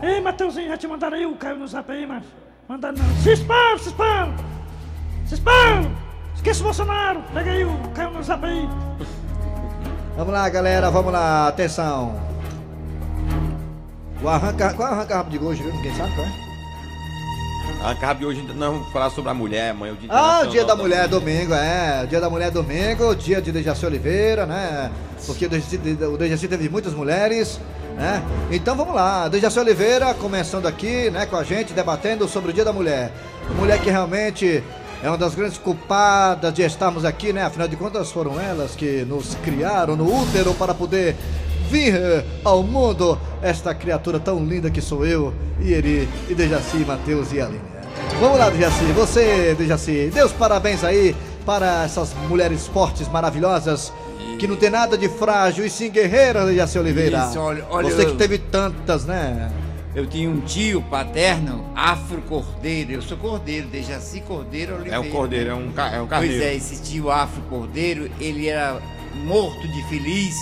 Ei, 0.00 0.20
Mateuzinho, 0.20 0.68
já 0.68 0.76
te 0.76 0.86
mandaram 0.86 1.16
aí 1.16 1.26
o 1.26 1.34
Caio 1.34 1.56
no 1.56 1.66
zap 1.66 1.90
aí, 1.90 2.06
mas. 2.06 2.22
Mandaram 2.68 2.98
não. 2.98 3.22
Se 3.22 3.32
espalha, 3.32 3.78
se 3.78 3.88
espalha! 3.88 4.32
Se 5.26 5.34
espalha! 5.34 5.90
Esqueça 6.36 6.60
o 6.60 6.64
Bolsonaro! 6.64 7.24
Pega 7.34 7.50
aí 7.50 7.64
o 7.64 7.76
Caio 7.94 8.10
no 8.10 8.22
zap 8.22 8.46
aí! 8.46 8.68
Vamos 10.16 10.32
lá, 10.32 10.48
galera, 10.48 10.88
vamos 10.90 11.12
lá, 11.12 11.48
atenção. 11.48 12.29
O 14.22 14.28
arranca, 14.28 14.74
qual 14.74 14.88
é 14.88 14.90
o 14.90 14.94
arranca 14.94 15.16
rabo 15.16 15.30
de 15.30 15.38
hoje, 15.38 15.62
viu? 15.62 15.72
Ninguém 15.72 15.94
sabe 15.94 16.14
qual 16.14 16.26
é? 16.26 16.50
A 17.82 17.94
cabo 17.94 18.20
de 18.20 18.26
hoje 18.26 18.42
não 18.54 18.72
vamos 18.72 18.92
falar 18.92 19.08
sobre 19.08 19.30
a 19.30 19.34
mulher, 19.34 19.70
amanhã 19.70 19.92
é 19.92 19.94
o 19.94 19.96
dia 19.96 20.08
Ah, 20.12 20.16
o 20.16 20.20
Internacional 20.20 20.50
dia 20.50 20.64
da 20.66 20.76
mulher, 20.76 21.08
domingo, 21.08 21.54
é. 21.54 22.02
O 22.04 22.06
dia 22.06 22.20
da 22.20 22.28
mulher, 22.28 22.50
domingo, 22.50 23.14
dia 23.16 23.40
de 23.40 23.50
Dejaci 23.50 23.86
Oliveira, 23.86 24.44
né? 24.44 24.90
Porque 25.24 25.46
o 25.46 25.48
Dejaci, 25.48 25.80
o 26.12 26.16
Dejaci 26.18 26.46
teve 26.46 26.68
muitas 26.68 26.92
mulheres, 26.92 27.58
né? 27.96 28.22
Então 28.50 28.76
vamos 28.76 28.94
lá, 28.94 29.28
Dejaci 29.28 29.58
Oliveira 29.58 30.12
começando 30.12 30.66
aqui, 30.66 31.08
né, 31.08 31.24
com 31.24 31.36
a 31.36 31.42
gente, 31.42 31.72
debatendo 31.72 32.28
sobre 32.28 32.50
o 32.50 32.52
dia 32.52 32.66
da 32.66 32.72
mulher. 32.72 33.10
Mulher 33.56 33.80
que 33.80 33.88
realmente 33.88 34.62
é 35.02 35.08
uma 35.08 35.16
das 35.16 35.34
grandes 35.34 35.56
culpadas 35.56 36.52
de 36.52 36.60
estarmos 36.62 37.06
aqui, 37.06 37.32
né? 37.32 37.44
Afinal 37.44 37.66
de 37.66 37.76
contas, 37.76 38.12
foram 38.12 38.38
elas 38.38 38.72
que 38.76 39.06
nos 39.06 39.34
criaram 39.36 39.96
no 39.96 40.04
útero 40.04 40.52
para 40.52 40.74
poder 40.74 41.16
vir 41.70 41.94
eh, 41.94 42.24
ao 42.44 42.62
mundo 42.62 43.18
esta 43.42 43.74
criatura 43.74 44.18
tão 44.18 44.44
linda 44.44 44.70
que 44.70 44.80
sou 44.80 45.06
eu, 45.06 45.32
Ieri, 45.60 46.08
e 46.28 46.34
Dejaci, 46.34 46.78
Matheus 46.78 47.32
e 47.32 47.40
Aline. 47.40 47.60
Vamos 48.20 48.38
lá, 48.38 48.50
Dejaci, 48.50 48.84
você, 48.94 49.54
Dejaci, 49.56 50.10
dê 50.12 50.22
os 50.22 50.32
parabéns 50.32 50.82
aí 50.84 51.14
para 51.46 51.84
essas 51.84 52.12
mulheres 52.28 52.66
fortes, 52.66 53.08
maravilhosas, 53.08 53.92
que 54.38 54.46
não 54.46 54.56
tem 54.56 54.70
nada 54.70 54.96
de 54.98 55.08
frágil 55.08 55.64
e 55.64 55.70
sim 55.70 55.90
guerreiras, 55.90 56.46
Dejaci 56.46 56.78
Oliveira. 56.78 57.26
Isso, 57.28 57.38
olha- 57.38 57.64
olha, 57.70 57.88
você 57.90 58.04
que 58.04 58.10
eu- 58.12 58.16
teve 58.16 58.38
tantas, 58.38 59.04
né? 59.04 59.50
Eu 59.94 60.06
tinha 60.06 60.30
um 60.30 60.40
tio 60.40 60.80
paterno, 60.82 61.64
Afro 61.74 62.22
Cordeiro. 62.22 62.92
Eu 62.92 63.02
sou 63.02 63.16
Cordeiro, 63.16 63.66
Dejaci 63.66 64.20
Cordeiro 64.20 64.74
Oliveira. 64.74 64.96
É 64.96 65.00
um 65.00 65.10
cordeiro, 65.10 65.50
é 65.50 65.54
um, 65.54 65.72
ca- 65.72 65.88
é 65.88 65.96
um 66.00 66.06
Pois 66.06 66.10
carneiro. 66.10 66.44
é, 66.44 66.54
esse 66.54 66.80
tio 66.80 67.10
Afro 67.10 67.42
Cordeiro, 67.50 68.08
ele 68.20 68.46
era 68.48 68.80
morto 69.24 69.66
de 69.66 69.82
feliz 69.88 70.36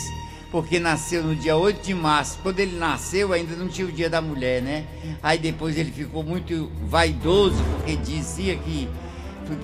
porque 0.50 0.78
nasceu 0.78 1.22
no 1.22 1.34
dia 1.36 1.56
8 1.56 1.84
de 1.84 1.94
março. 1.94 2.38
Quando 2.42 2.60
ele 2.60 2.76
nasceu, 2.76 3.32
ainda 3.32 3.54
não 3.54 3.68
tinha 3.68 3.86
o 3.86 3.92
dia 3.92 4.08
da 4.08 4.20
mulher, 4.20 4.62
né? 4.62 4.84
Aí 5.22 5.38
depois 5.38 5.76
ele 5.76 5.90
ficou 5.92 6.22
muito 6.22 6.70
vaidoso 6.86 7.56
porque 7.76 7.96
dizia 7.96 8.56
que 8.56 8.88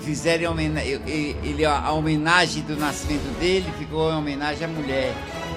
fizeram 0.01 0.59
ele- 0.59 1.65
a 1.65 1.91
homenagem 1.91 2.63
do 2.63 2.75
nascimento 2.75 3.27
dele 3.39 3.65
ficou 3.77 4.11
em 4.11 4.15
homenagem 4.15 4.65
à 4.65 4.67
mulher. 4.67 5.13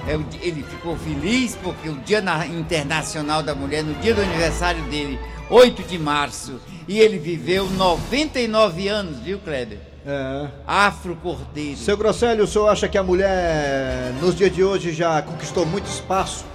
É 0.07 0.13
Ele 0.41 0.63
ficou 0.63 0.95
feliz 0.97 1.55
porque 1.61 1.89
o 1.89 1.95
Dia 1.99 2.21
na- 2.21 2.45
Internacional 2.47 3.43
da 3.43 3.53
Mulher, 3.53 3.83
no 3.83 3.93
dia 3.95 4.13
do 4.13 4.21
aniversário 4.21 4.81
dele, 4.83 5.19
8 5.49 5.83
de 5.83 5.97
março, 5.99 6.59
e 6.87 6.99
ele 6.99 7.17
viveu 7.17 7.69
99 7.69 8.87
anos, 8.87 9.19
viu, 9.19 9.39
Kleber? 9.39 9.77
É. 10.05 10.47
Afro 10.65 11.15
Cordeiro. 11.17 11.77
Seu 11.77 11.97
Grosselio, 11.97 12.43
o 12.45 12.47
senhor 12.47 12.67
acha 12.69 12.87
que 12.87 12.97
a 12.97 13.03
mulher, 13.03 14.13
nos 14.21 14.35
dias 14.35 14.53
de 14.53 14.63
hoje, 14.63 14.93
já 14.93 15.21
conquistou 15.21 15.65
muito 15.65 15.87
espaço? 15.87 16.45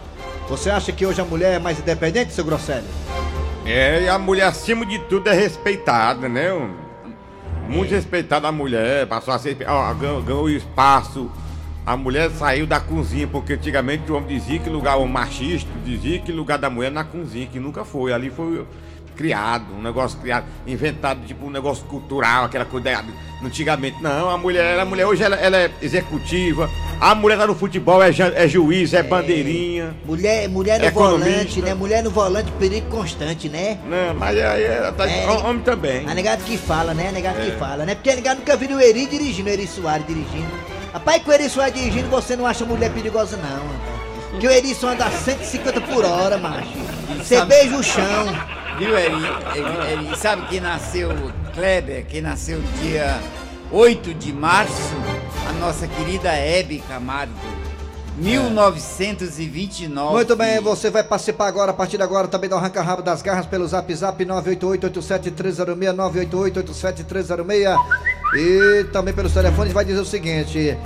Você 0.48 0.70
acha 0.70 0.90
que 0.92 1.04
hoje 1.06 1.20
a 1.20 1.24
mulher 1.24 1.54
é 1.54 1.58
mais 1.58 1.78
independente, 1.78 2.32
seu 2.32 2.44
Grosselio? 2.44 2.84
É, 3.66 4.02
e 4.02 4.08
a 4.08 4.18
mulher 4.18 4.46
acima 4.46 4.84
de 4.84 4.98
tudo 5.00 5.28
é 5.28 5.32
respeitada, 5.34 6.28
né? 6.28 6.48
Muito 7.68 7.90
respeitada 7.94 8.46
a 8.48 8.52
mulher, 8.52 9.06
passou 9.06 9.32
a 9.32 9.38
ser. 9.38 9.56
ó, 9.66 9.92
ganhou, 9.94 10.22
ganhou 10.22 10.50
espaço. 10.50 11.30
A 11.86 11.96
mulher 11.96 12.30
saiu 12.30 12.66
da 12.66 12.80
cozinha, 12.80 13.26
porque 13.26 13.52
antigamente 13.52 14.10
o 14.10 14.16
homem 14.16 14.38
dizia 14.38 14.58
que 14.58 14.70
lugar, 14.70 14.96
o 14.96 15.06
machista 15.06 15.70
dizia 15.84 16.18
que 16.18 16.32
lugar 16.32 16.58
da 16.58 16.70
mulher 16.70 16.88
é 16.88 16.90
na 16.90 17.04
cozinha, 17.04 17.46
que 17.46 17.60
nunca 17.60 17.84
foi. 17.84 18.12
Ali 18.12 18.30
foi 18.30 18.64
criado, 19.14 19.66
um 19.78 19.82
negócio 19.82 20.18
criado, 20.18 20.46
inventado, 20.66 21.24
tipo 21.26 21.46
um 21.46 21.50
negócio 21.50 21.84
cultural, 21.84 22.44
aquela 22.46 22.64
coisa. 22.64 23.04
Antigamente, 23.44 24.02
não, 24.02 24.30
a 24.30 24.38
mulher, 24.38 24.80
a 24.80 24.84
mulher 24.84 25.06
hoje 25.06 25.22
ela, 25.22 25.36
ela 25.36 25.56
é 25.58 25.70
executiva, 25.82 26.68
a 26.98 27.14
mulher 27.14 27.36
tá 27.36 27.46
no 27.46 27.54
futebol, 27.54 28.02
é, 28.02 28.08
é 28.08 28.48
juiz, 28.48 28.94
é, 28.94 29.02
bandeirinha. 29.02 29.94
Mulher, 30.06 30.48
mulher 30.48 30.80
no 30.80 30.86
Economista. 30.86 31.30
volante, 31.30 31.60
né? 31.62 31.74
Mulher 31.74 32.02
no 32.02 32.10
volante, 32.10 32.50
perigo 32.52 32.88
constante, 32.88 33.48
né? 33.50 33.78
Não, 33.86 34.14
mas 34.14 34.38
aí 34.38 34.64
é, 34.64 34.90
tá, 34.96 35.08
É, 35.08 35.30
homem 35.30 35.62
também. 35.62 36.08
A 36.08 36.14
negado 36.14 36.42
que 36.42 36.56
fala, 36.56 36.94
né? 36.94 37.08
A 37.10 37.12
negado 37.12 37.40
É. 37.40 37.44
que 37.44 37.50
fala, 37.58 37.84
né? 37.84 37.94
Porque 37.94 38.10
a 38.10 38.16
negado 38.16 38.38
nunca 38.40 38.56
viu 38.56 38.76
o 38.76 38.80
Eri 38.80 39.06
dirigindo, 39.06 39.50
o 39.50 39.52
Eri 39.52 39.66
Soares 39.66 40.06
dirigindo. 40.06 40.48
Rapaz, 40.94 41.22
com 41.22 41.30
o 41.30 41.34
Eri 41.34 41.50
Soares 41.50 41.74
dirigindo, 41.74 42.08
você 42.08 42.36
não 42.36 42.46
acha 42.46 42.64
mulher 42.64 42.90
perigosa, 42.92 43.36
não, 43.36 43.48
rapaz. 43.48 44.04
Porque 44.30 44.46
o 44.46 44.50
Eri 44.50 44.74
só 44.74 44.88
anda 44.88 45.04
a 45.06 45.10
150 45.10 45.80
por 45.82 46.04
hora, 46.04 46.38
macho. 46.38 46.68
Você 47.18 47.36
sabe- 47.36 47.54
beija 47.54 47.76
o 47.76 47.82
chão. 47.82 48.26
Viu, 48.78 48.96
Eri? 48.96 49.14
Eri, 49.56 49.92
Eri, 50.06 50.16
sabe 50.18 50.46
que 50.46 50.60
nasceu 50.60 51.10
Kleber, 51.54 52.06
que 52.06 52.20
nasceu 52.20 52.60
dia 52.80 53.20
8 53.70 54.14
de 54.14 54.32
março? 54.32 54.94
A 55.48 55.52
nossa 55.54 55.86
querida 55.86 56.32
Hebe 56.32 56.78
Camargo. 56.88 57.32
1929. 58.16 60.12
Muito 60.14 60.36
bem, 60.36 60.60
você 60.60 60.88
vai 60.90 61.02
participar 61.02 61.48
agora, 61.48 61.72
a 61.72 61.74
partir 61.74 61.96
de 61.96 62.02
agora, 62.04 62.28
também 62.28 62.48
do 62.48 62.54
Arranca 62.54 62.80
Rabo 62.80 63.02
das 63.02 63.20
Garras 63.22 63.46
pelo 63.46 63.66
zap 63.66 63.92
zap 63.94 64.24
988-87306, 64.24 65.92
988-87306. 65.92 67.76
E 68.36 68.84
também 68.92 69.14
pelos 69.14 69.32
telefones 69.32 69.72
vai 69.72 69.84
dizer 69.84 70.00
o 70.00 70.04
seguinte: 70.04 70.76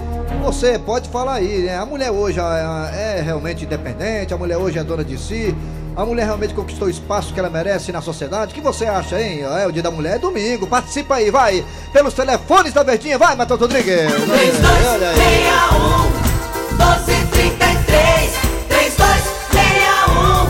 você 0.43 0.79
pode 0.79 1.09
falar 1.09 1.35
aí, 1.35 1.63
né? 1.63 1.77
A 1.79 1.87
mulher 1.87 2.11
hoje 2.11 2.39
é 2.39 3.23
realmente 3.25 3.65
independente, 3.65 4.35
a 4.35 4.37
mulher 4.37 4.57
hoje 4.59 4.79
é 4.79 4.85
dona 4.85 5.05
de 5.05 5.17
si. 5.19 5.55
A 5.97 6.05
mulher 6.07 6.27
realmente 6.27 6.55
conquistou 6.55 6.87
o 6.87 6.91
espaço 6.91 7.35
que 7.35 7.41
ela 7.41 7.51
merece 7.51 7.91
na 7.91 8.01
sociedade. 8.01 8.53
O 8.53 8.55
que 8.55 8.61
você 8.61 8.87
acha, 8.87 9.21
hein? 9.21 9.41
É 9.43 9.67
o 9.67 9.73
dia 9.73 9.83
da 9.83 9.91
mulher 9.91 10.15
é 10.15 10.19
domingo. 10.19 10.65
Participa 10.67 11.17
aí, 11.17 11.29
vai! 11.29 11.65
Pelos 11.93 12.15
telefones 12.15 12.73
da 12.73 12.85
Verdinha, 12.85 13.19
vai, 13.19 13.35
Matheus 13.35 13.59
Rodrigues! 13.59 14.13
Olha 14.93 15.11
aí. 15.11 15.17
3261 15.17 16.29
1233 16.77 18.31
3261 18.69 20.45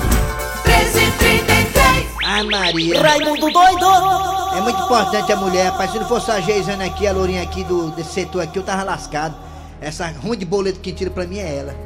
1333 0.66 2.06
Ah, 2.26 2.44
Maria. 2.44 3.00
Raimundo 3.00 3.50
doido! 3.50 4.47
É 4.58 4.60
muito 4.60 4.82
importante 4.82 5.32
a 5.32 5.36
mulher, 5.36 5.66
rapaz. 5.70 5.92
Se 5.92 6.00
não 6.00 6.08
fosse 6.08 6.32
a 6.32 6.40
Geisana 6.40 6.84
aqui, 6.84 7.06
a 7.06 7.12
lourinha 7.12 7.40
aqui 7.40 7.62
do, 7.62 7.92
desse 7.92 8.10
setor 8.10 8.42
aqui, 8.42 8.58
eu 8.58 8.62
tava 8.64 8.82
lascado. 8.82 9.36
Essa 9.80 10.08
ruim 10.08 10.36
de 10.36 10.44
boleto 10.44 10.80
que 10.80 10.92
tira 10.92 11.12
pra 11.12 11.24
mim 11.24 11.38
é 11.38 11.58
ela. 11.58 11.76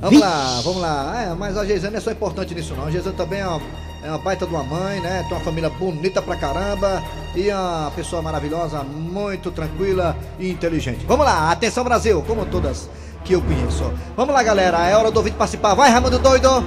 Vamos 0.00 0.20
lá, 0.20 0.60
vamos 0.64 0.80
lá. 0.80 1.22
É, 1.22 1.34
mas 1.34 1.58
a 1.58 1.66
Geisane 1.66 1.92
não 1.92 1.98
é 1.98 2.00
só 2.00 2.10
importante 2.10 2.54
nisso 2.54 2.74
não. 2.74 2.86
A 2.86 2.90
Geisane 2.90 3.14
também 3.14 3.40
é 3.40 3.46
uma, 3.46 3.60
é 4.02 4.08
uma 4.08 4.16
baita 4.16 4.46
de 4.46 4.54
uma 4.54 4.62
mãe, 4.62 5.02
né? 5.02 5.22
Tem 5.28 5.36
uma 5.36 5.44
família 5.44 5.68
bonita 5.68 6.22
pra 6.22 6.34
caramba 6.34 7.02
e 7.36 7.50
é 7.50 7.54
uma 7.54 7.90
pessoa 7.90 8.22
maravilhosa, 8.22 8.82
muito 8.82 9.50
tranquila 9.50 10.16
e 10.38 10.50
inteligente. 10.50 11.04
Vamos 11.06 11.26
lá, 11.26 11.52
atenção 11.52 11.84
Brasil, 11.84 12.24
como 12.26 12.46
todas 12.46 12.88
que 13.22 13.34
eu 13.34 13.42
conheço. 13.42 13.92
Vamos 14.16 14.34
lá, 14.34 14.42
galera, 14.42 14.88
é 14.88 14.96
hora 14.96 15.10
do 15.10 15.18
ouvinte 15.18 15.36
participar. 15.36 15.74
Vai, 15.74 15.90
Raimundo 15.90 16.18
Doido! 16.18 16.64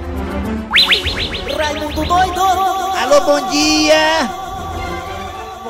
Raimundo 1.58 2.04
doido! 2.06 2.40
Alô, 2.40 3.20
bom 3.22 3.50
dia! 3.50 4.43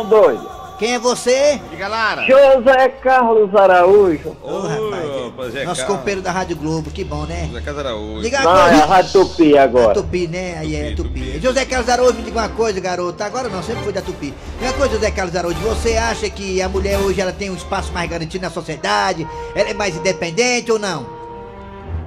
Doido. 0.02 0.54
Quem 0.76 0.94
é 0.94 0.98
você? 0.98 1.60
Diga, 1.70 1.86
Lara. 1.86 2.22
José 2.26 2.88
Carlos 3.00 3.54
Araújo. 3.54 4.36
Ô, 4.42 4.58
rapaz. 4.58 5.52
Zé 5.52 5.64
Nosso 5.64 5.82
Carlos. 5.82 5.98
companheiro 5.98 6.20
da 6.20 6.32
Rádio 6.32 6.56
Globo, 6.56 6.90
que 6.90 7.04
bom, 7.04 7.24
né? 7.26 7.48
Zé 7.52 7.60
Carlos 7.60 7.86
Araújo. 7.86 8.22
Diga 8.22 8.40
Não, 8.40 8.50
uma 8.50 8.70
é 8.70 8.82
a. 8.82 8.84
Rádio 8.84 9.12
Tupi 9.12 9.56
agora. 9.56 9.94
Tupi, 9.94 10.26
né? 10.26 10.58
Aí 10.58 10.74
é 10.74 10.94
Tupi. 10.96 11.38
José 11.40 11.64
Carlos 11.64 11.88
Araújo, 11.88 12.14
me 12.14 12.22
diga 12.24 12.40
uma 12.40 12.48
coisa, 12.48 12.80
garoto. 12.80 13.22
Agora 13.22 13.48
não, 13.48 13.62
sempre 13.62 13.84
foi 13.84 13.92
da 13.92 14.02
Tupi. 14.02 14.34
Diga 14.58 14.70
uma 14.70 14.72
coisa, 14.72 14.94
José 14.96 15.10
Carlos 15.12 15.36
Araújo. 15.36 15.58
Você 15.60 15.96
acha 15.96 16.28
que 16.28 16.60
a 16.60 16.68
mulher 16.68 16.98
hoje 16.98 17.20
ela 17.20 17.32
tem 17.32 17.50
um 17.50 17.54
espaço 17.56 17.92
mais 17.92 18.10
garantido 18.10 18.42
na 18.42 18.50
sociedade? 18.50 19.28
Ela 19.54 19.70
é 19.70 19.74
mais 19.74 19.96
independente 19.96 20.72
ou 20.72 20.78
não? 20.80 21.13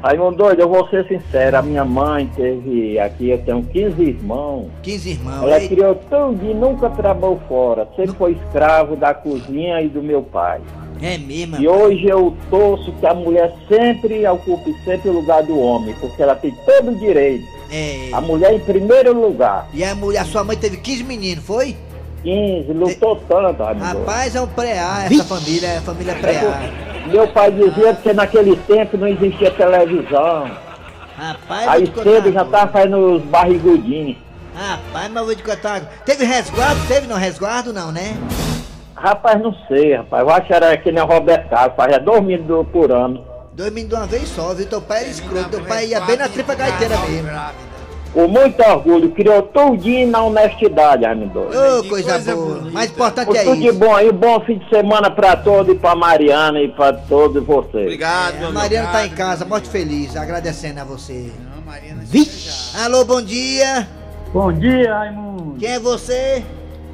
Raimundo 0.02 0.38
doido, 0.38 0.62
eu 0.62 0.70
vou 0.70 0.88
ser 0.90 1.08
sincero, 1.08 1.58
a 1.58 1.62
minha 1.62 1.84
mãe 1.84 2.30
teve 2.36 3.00
aqui, 3.00 3.30
eu 3.30 3.38
tenho 3.40 3.64
15 3.64 4.02
irmãos. 4.02 4.70
15 4.84 5.10
irmãos. 5.10 5.44
Ela 5.44 5.60
Ei, 5.60 5.68
criou 5.68 5.96
tudo 5.96 6.40
e 6.44 6.54
nunca 6.54 6.90
trabalhou 6.90 7.40
fora. 7.48 7.88
Sempre 7.96 8.16
foi 8.16 8.32
escravo 8.34 8.96
da 8.96 9.14
cozinha 9.14 9.82
e 9.82 9.88
do 9.88 10.02
meu 10.02 10.22
pai. 10.22 10.62
É 11.02 11.18
mesmo. 11.18 11.58
E 11.60 11.68
hoje 11.68 12.08
eu 12.08 12.36
torço 12.50 12.92
que 12.94 13.06
a 13.06 13.14
mulher 13.14 13.54
sempre 13.68 14.26
ocupe 14.28 14.74
sempre 14.84 15.10
o 15.10 15.14
lugar 15.14 15.44
do 15.44 15.60
homem, 15.60 15.94
porque 16.00 16.22
ela 16.22 16.36
tem 16.36 16.52
todo 16.66 16.92
o 16.92 16.96
direito. 16.96 17.46
É. 17.72 18.10
A 18.14 18.22
mulher 18.22 18.54
em 18.54 18.60
primeiro 18.60 19.14
lugar. 19.14 19.68
E 19.74 19.84
a, 19.84 19.94
mulher, 19.94 20.22
a 20.22 20.26
sua 20.26 20.44
mãe 20.44 20.58
teve 20.58 20.78
15 20.78 21.04
meninos, 21.04 21.44
foi? 21.44 21.76
15, 22.24 22.74
lutou 22.74 23.16
tanto, 23.28 23.64
Raimundo. 23.64 23.86
Rapaz, 23.86 24.36
é 24.36 24.42
um 24.42 24.48
pré-A 24.48 25.06
essa 25.06 25.24
família, 25.24 25.68
é 25.68 25.82
família 25.82 26.16
pré-A. 26.16 26.87
Meu 27.08 27.28
pai 27.30 27.52
dizia 27.52 27.94
que 27.96 28.14
naquele 28.14 28.56
tempo 28.56 28.98
não 28.98 29.08
existia 29.08 29.52
televisão. 29.52 30.50
Rapaz, 31.18 31.64
eu 31.66 31.72
Aí 31.72 31.94
cedo 32.04 32.32
já 32.32 32.46
tá 32.46 32.68
fazendo 32.68 33.16
os 33.16 33.24
barrigudinhos. 33.24 34.18
Rapaz, 34.56 35.10
mas 35.12 35.16
eu 35.18 35.26
vou 35.26 35.36
te 35.36 35.44
contar. 35.44 35.82
Teve 36.06 36.26
resguardo? 36.26 36.88
Teve 36.88 37.08
não 37.08 37.16
resguardo, 37.18 37.72
não, 37.74 37.92
né? 37.92 38.16
Rapaz, 38.96 39.40
não 39.42 39.54
sei, 39.68 39.96
rapaz. 39.96 40.22
Eu 40.24 40.30
acho 40.32 40.48
que 40.48 40.54
era 40.54 40.78
que 40.78 40.92
nem 40.92 41.04
o 41.04 41.06
Roberto 41.08 41.50
Carlos, 41.50 41.76
fazia 41.76 42.00
dois 42.00 42.24
mil 42.24 42.42
do- 42.44 42.66
por 42.66 42.92
ano. 42.92 43.24
Meninos 43.58 43.90
de 43.90 43.96
uma 43.96 44.06
vez 44.06 44.28
só, 44.30 44.54
viu? 44.54 44.68
Teu 44.68 44.82
pai 44.82 45.00
era 45.02 45.10
escroto, 45.10 45.50
teu 45.50 45.64
pai 45.66 45.88
ia 45.88 46.00
bem 46.02 46.18
na 46.18 46.30
tripa 46.30 46.54
gaiteira 46.54 46.96
mesmo. 46.98 47.30
Com 48.18 48.28
muito 48.28 48.60
orgulho, 48.64 49.12
criou 49.12 49.44
tudinho 49.44 50.08
na 50.08 50.24
honestidade, 50.24 51.06
Raimundo. 51.06 51.40
Ô, 51.42 51.84
Que 51.84 51.90
coisa, 51.90 52.14
coisa 52.14 52.36
boa. 52.36 52.56
bonita. 52.56 52.72
Mais 52.72 52.90
importante 52.90 53.28
Por 53.28 53.36
é 53.36 53.44
tudo 53.44 53.62
de 53.62 53.68
isso. 53.68 53.78
bom 53.78 53.96
aí, 53.96 54.12
bom 54.12 54.40
fim 54.40 54.58
de 54.58 54.68
semana 54.70 55.12
pra 55.12 55.36
todos 55.36 55.72
e 55.76 55.78
pra 55.78 55.94
Mariana 55.94 56.60
e 56.60 56.68
pra 56.68 56.94
todos 56.94 57.46
vocês. 57.46 57.84
Obrigado, 57.84 58.30
É, 58.30 58.38
meu 58.40 58.46
a 58.46 58.50
amigo. 58.50 58.54
Mariana 58.56 58.92
tá 58.92 59.06
em 59.06 59.10
casa, 59.12 59.46
morte 59.46 59.70
feliz, 59.70 60.18
agradecendo 60.18 60.82
a 60.82 60.84
você. 60.84 61.32
Não, 61.56 61.62
Marina, 61.64 62.04
Alô, 62.84 63.06
bom 63.06 63.22
dia. 63.22 63.88
Bom 64.34 64.52
dia, 64.52 64.96
Raimundo. 64.96 65.56
Quem 65.60 65.70
é 65.70 65.80
você? 65.80 66.44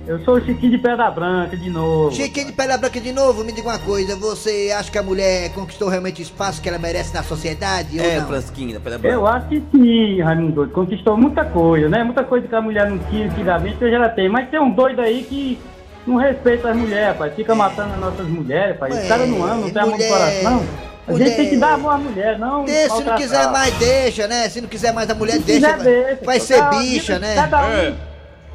Eu 0.05 0.19
sou 0.25 0.35
o 0.35 0.41
Chiquinho 0.45 0.71
de 0.73 0.77
Pedra 0.79 1.09
Branca 1.09 1.55
de 1.55 1.69
novo. 1.69 2.13
Chiquinho 2.13 2.47
de 2.47 2.51
Pele 2.51 2.77
Branca 2.77 2.99
de 2.99 3.13
novo, 3.13 3.41
me 3.43 3.53
diga 3.53 3.69
uma 3.69 3.79
coisa. 3.79 4.17
Você 4.17 4.73
acha 4.77 4.91
que 4.91 4.97
a 4.97 5.03
mulher 5.03 5.49
conquistou 5.53 5.87
realmente 5.87 6.21
o 6.21 6.23
espaço 6.23 6.61
que 6.61 6.67
ela 6.67 6.77
merece 6.77 7.13
na 7.13 7.23
sociedade 7.23 7.97
É, 7.97 8.19
não? 8.19 8.27
Frasquinha, 8.27 8.77
pera 8.81 8.99
Eu 9.01 9.25
acho 9.25 9.47
que 9.47 9.63
sim, 9.71 10.21
Raimundo. 10.21 10.67
Conquistou 10.69 11.15
muita 11.15 11.45
coisa, 11.45 11.87
né? 11.87 12.03
Muita 12.03 12.21
coisa 12.23 12.45
que 12.45 12.53
a 12.53 12.59
mulher 12.61 12.89
não 12.89 12.97
tinha 13.09 13.27
antigamente, 13.27 13.81
hoje 13.81 13.93
ela 13.95 14.09
tem. 14.09 14.27
Mas 14.27 14.49
tem 14.49 14.59
um 14.59 14.71
doido 14.71 14.99
aí 14.99 15.23
que 15.23 15.57
não 16.05 16.17
respeita 16.17 16.69
as 16.71 16.75
mulheres, 16.75 17.07
rapaz. 17.07 17.33
Fica 17.33 17.55
matando 17.55 17.93
as 17.93 17.99
nossas 18.01 18.27
mulheres, 18.27 18.73
rapaz. 18.73 19.01
Os 19.01 19.07
caras 19.07 19.29
não 19.29 19.41
amam, 19.41 19.57
não 19.61 19.69
tem 19.69 19.81
amor 19.81 19.91
no 19.91 19.97
mulher- 19.97 20.11
coração. 20.11 20.63
A 21.07 21.11
mulher- 21.13 21.25
gente 21.27 21.35
tem 21.37 21.49
que 21.49 21.57
dar 21.57 21.73
amor 21.75 21.93
à 21.93 21.97
mulher, 21.97 22.37
não. 22.39 22.67
Se 22.67 23.03
não 23.05 23.15
quiser 23.15 23.49
mais, 23.51 23.73
deixa, 23.75 24.27
né? 24.27 24.49
Se 24.49 24.59
não 24.59 24.67
quiser 24.67 24.91
mais 24.93 25.09
a 25.09 25.15
mulher, 25.15 25.33
Se 25.37 25.43
deixa. 25.43 25.73
quiser, 25.77 26.05
deixa. 26.07 26.25
Vai 26.25 26.39
ser 26.41 26.61
bicha, 26.71 27.19
né? 27.19 27.35
Cada 27.35 27.65
um, 27.65 27.71
É. 27.71 27.93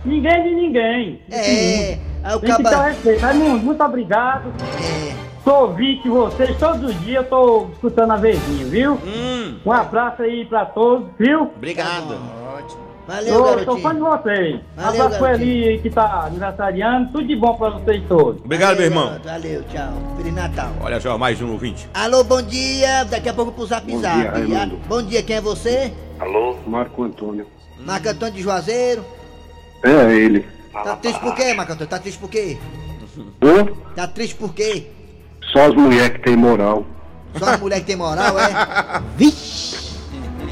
Ninguém 0.05 0.43
de 0.45 0.55
ninguém. 0.55 1.23
É, 1.31 1.99
aí 2.23 2.37
o 2.37 2.41
Tem 2.41 2.51
que 2.51 2.57
ter 2.57 2.63
caba... 2.63 2.83
respeito. 2.85 3.21
Raimundo, 3.21 3.59
muito 3.65 3.83
obrigado. 3.83 4.53
É, 4.81 5.29
Sou 5.45 5.63
ouvinte 5.69 6.03
de 6.03 6.09
vocês 6.11 6.57
todos 6.59 6.83
os 6.91 7.01
dias, 7.01 7.25
eu 7.25 7.31
tô 7.31 7.67
escutando 7.73 8.13
a 8.13 8.17
verdinha, 8.17 8.67
viu? 8.67 8.99
Hum, 9.05 9.59
Um 9.65 9.73
abraço 9.73 10.23
aí 10.23 10.45
pra 10.45 10.67
todos, 10.67 11.09
viu? 11.19 11.43
obrigado. 11.57 12.19
Ótimo. 12.55 12.81
valeu, 13.07 13.35
Eu 13.59 13.65
sou 13.65 13.79
fã 13.79 13.95
de 13.95 14.01
garotinho. 14.01 14.23
vocês. 14.23 14.61
Valeu, 14.77 14.91
abraço 15.03 15.17
pro 15.19 15.27
garotinho. 15.27 15.65
Eli 15.65 15.79
que 15.79 15.89
tá 15.91 16.25
aniversariando, 16.27 17.13
tudo 17.13 17.27
de 17.27 17.37
bom 17.37 17.55
pra 17.55 17.71
vocês 17.71 18.03
todos. 18.09 18.43
Obrigado, 18.45 18.77
meu 18.79 18.91
Valeu, 18.91 18.91
irmão. 18.91 19.07
garoto, 19.07 19.29
Valeu, 19.29 19.65
tchau. 19.65 19.93
Feliz 20.19 20.35
Natal. 20.35 20.71
Olha 20.83 21.01
só, 21.01 21.17
mais 21.17 21.41
um 21.41 21.53
ouvinte. 21.53 21.89
Alô, 21.95 22.23
bom 22.25 22.43
dia. 22.43 23.05
Daqui 23.05 23.29
a 23.31 23.33
pouco 23.35 23.53
pro 23.53 23.65
Zap 23.65 23.91
Bom 23.91 24.01
Zap. 24.01 24.17
dia, 24.21 24.31
Raimundo. 24.31 24.79
Bom 24.87 25.03
dia, 25.03 25.23
quem 25.23 25.37
é 25.37 25.41
você? 25.41 25.95
Alô? 26.21 26.57
Marco 26.67 27.05
Antônio. 27.05 27.47
Marco 27.81 28.07
Antônio 28.09 28.35
de 28.35 28.43
Juazeiro. 28.43 29.03
É 29.83 30.15
ele. 30.15 30.47
Tá 30.73 30.97
triste 30.97 31.21
por 31.21 31.35
quê, 31.35 31.55
Marco 31.55 31.73
Antônio? 31.73 31.91
Tá 31.91 31.99
triste 31.99 32.19
por 32.19 32.31
quê? 32.31 32.57
Hã? 33.43 33.67
Tá 33.95 34.07
triste 34.07 34.35
por 34.35 34.55
quê? 34.55 34.87
Só 35.53 35.67
as 35.67 35.75
mulheres 35.75 36.17
que 36.17 36.23
tem 36.25 36.37
moral. 36.37 36.87
Só 37.39 37.55
a 37.55 37.59
mulher 37.59 37.81
que 37.81 37.87
tem 37.87 37.97
moral, 37.97 38.39
é? 38.39 39.03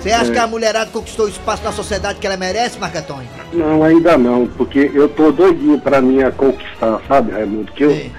Você 0.07 0.13
acha 0.13 0.31
que 0.31 0.39
a 0.39 0.47
mulherada 0.47 0.89
conquistou 0.91 1.27
o 1.27 1.29
espaço 1.29 1.65
na 1.65 1.73
sociedade 1.73 2.21
que 2.21 2.27
ela 2.27 2.37
merece, 2.37 2.79
Marco 2.79 2.97
Antônio? 2.97 3.29
Não, 3.53 3.83
ainda 3.83 4.17
não, 4.17 4.47
porque 4.47 4.91
eu 4.95 5.09
tô 5.09 5.33
doidinho 5.33 5.81
pra 5.81 6.01
mim 6.01 6.23
a 6.23 6.31
conquistar, 6.31 7.01
sabe, 7.09 7.33
Raimundo? 7.33 7.73
Que 7.73 7.83
eu, 7.83 7.91
Sim 7.91 8.13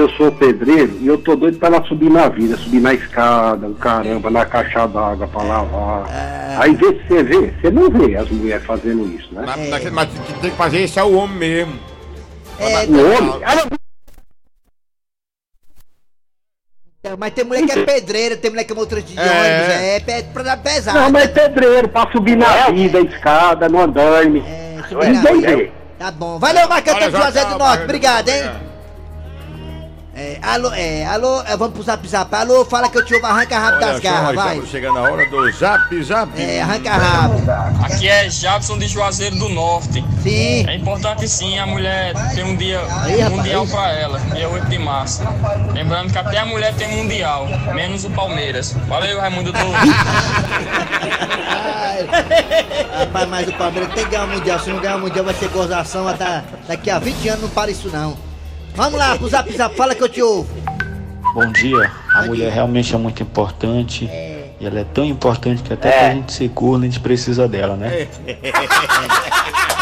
eu 0.00 0.08
sou 0.10 0.30
pedreiro 0.32 0.96
e 1.00 1.06
eu 1.06 1.18
tô 1.18 1.34
doido 1.36 1.58
pra 1.58 1.68
ela 1.68 1.84
subir 1.84 2.10
na 2.10 2.28
vida, 2.28 2.56
subir 2.56 2.80
na 2.80 2.94
escada, 2.94 3.66
o 3.66 3.74
caramba, 3.74 4.30
na 4.30 4.44
caixa 4.44 4.86
d'água 4.86 5.26
pra 5.26 5.42
lavar. 5.42 6.08
É... 6.10 6.56
Aí 6.58 6.74
vê 6.74 6.86
se 6.86 7.08
você 7.08 7.22
vê, 7.22 7.54
você 7.60 7.70
não 7.70 7.90
vê 7.90 8.16
as 8.16 8.28
mulheres 8.30 8.66
fazendo 8.66 9.06
isso, 9.08 9.34
né? 9.34 9.42
Na. 9.42 9.56
Mas 9.56 10.08
é. 10.08 10.22
quem 10.26 10.36
tem 10.40 10.50
que 10.50 10.56
fazer 10.56 10.78
é 10.78 10.84
isso 10.84 10.98
é 10.98 11.04
o 11.04 11.14
homem 11.14 11.36
mesmo. 11.36 11.74
É, 12.58 12.86
o 12.86 13.16
homem? 13.16 13.40
Ah, 13.44 13.78
então, 17.00 17.16
mas 17.16 17.32
tem 17.32 17.44
mulher 17.44 17.64
que 17.64 17.72
é 17.72 17.84
pedreira, 17.84 18.36
tem 18.36 18.50
mulher 18.50 18.64
que 18.64 18.72
é 18.72 18.74
motorista 18.74 19.10
de 19.12 19.18
é. 19.18 19.22
ônibus, 19.22 19.74
é, 19.74 19.96
é 19.96 20.42
dar 20.42 20.56
pesado. 20.56 20.98
Não, 20.98 21.10
mas 21.10 21.24
é 21.24 21.28
pedreiro, 21.28 21.88
pra 21.88 22.10
subir 22.10 22.36
na 22.36 22.70
vida, 22.70 23.00
escada, 23.00 23.68
no 23.68 23.80
andaime. 23.80 24.44
É, 24.46 25.08
Ninguém 25.08 25.40
vê. 25.40 25.72
Tá 25.98 26.10
bom. 26.10 26.38
Valeu, 26.38 26.68
Marcão, 26.68 26.94
até 26.94 27.10
Juazeiro 27.10 27.50
do 27.50 27.58
Norte. 27.58 27.84
Obrigado, 27.84 28.28
hein? 28.28 28.42
É, 30.20 30.36
alô, 30.42 30.72
é, 30.74 31.06
alô, 31.06 31.42
é, 31.42 31.56
vamos 31.56 31.74
pro 31.74 31.82
zap 31.84 32.04
zap. 32.08 32.34
Alô, 32.34 32.64
fala 32.64 32.88
que 32.88 32.98
eu 32.98 33.04
te 33.04 33.14
ouvo, 33.14 33.24
arranca 33.24 33.56
rápido 33.56 33.78
das 33.78 33.90
Olha 33.90 34.02
só, 34.02 34.10
garras, 34.10 34.34
vai. 34.34 34.48
estamos 34.48 34.70
chegando 34.70 34.98
a 34.98 35.02
hora 35.02 35.24
do 35.26 35.52
zap 35.52 36.02
zap. 36.02 36.42
É, 36.42 36.60
arranca 36.60 36.90
rápido. 36.90 37.48
Aqui 37.84 38.08
é 38.08 38.26
Jackson 38.26 38.78
de 38.80 38.88
Juazeiro 38.88 39.36
do 39.36 39.48
Norte. 39.48 40.04
Sim. 40.24 40.66
É 40.66 40.74
importante 40.74 41.28
sim 41.28 41.56
a 41.60 41.66
mulher 41.66 42.14
ter 42.34 42.42
um 42.42 42.56
dia 42.56 42.80
Aí, 43.04 43.20
rapaz, 43.20 43.36
mundial 43.36 43.62
aí. 43.62 43.68
pra 43.68 43.92
ela, 43.92 44.18
dia 44.34 44.48
8 44.48 44.66
de 44.66 44.78
março. 44.80 45.22
Lembrando 45.72 46.10
que 46.10 46.18
até 46.18 46.38
a 46.38 46.46
mulher 46.46 46.74
tem 46.74 46.96
mundial, 46.96 47.46
menos 47.72 48.04
o 48.04 48.10
Palmeiras. 48.10 48.72
Valeu, 48.88 49.20
Raimundo 49.20 49.52
Doido. 49.52 49.68
Rapaz, 52.98 53.28
mas 53.28 53.46
o 53.48 53.52
Palmeiras 53.52 53.94
tem 53.94 54.04
que 54.04 54.10
ganhar 54.10 54.24
o 54.24 54.28
Mundial. 54.28 54.58
Se 54.58 54.70
não 54.70 54.80
ganhar 54.80 54.96
o 54.96 55.00
Mundial, 55.00 55.24
vai 55.24 55.34
ser 55.34 55.48
gozação. 55.50 56.08
Até 56.08 56.42
daqui 56.66 56.90
a 56.90 56.98
20 56.98 57.28
anos 57.28 57.42
não 57.42 57.48
para 57.50 57.70
isso, 57.70 57.88
não. 57.88 58.27
Vamos 58.78 58.96
lá, 58.96 59.18
pro 59.18 59.28
zap 59.28 59.52
zap. 59.56 59.74
Fala 59.74 59.92
que 59.92 60.04
eu 60.04 60.08
te 60.08 60.22
ouvo. 60.22 60.48
Bom 61.34 61.50
dia. 61.50 61.90
A 62.14 62.22
mulher 62.26 62.52
realmente 62.52 62.94
é 62.94 62.96
muito 62.96 63.20
importante. 63.20 64.04
E 64.04 64.64
ela 64.64 64.78
é 64.78 64.84
tão 64.84 65.04
importante 65.04 65.64
que 65.64 65.72
até 65.72 65.90
pra 65.90 66.10
gente 66.14 66.32
ser 66.32 66.48
corno, 66.50 66.84
a 66.84 66.86
gente 66.86 67.00
precisa 67.00 67.48
dela, 67.48 67.76
né? 67.76 68.06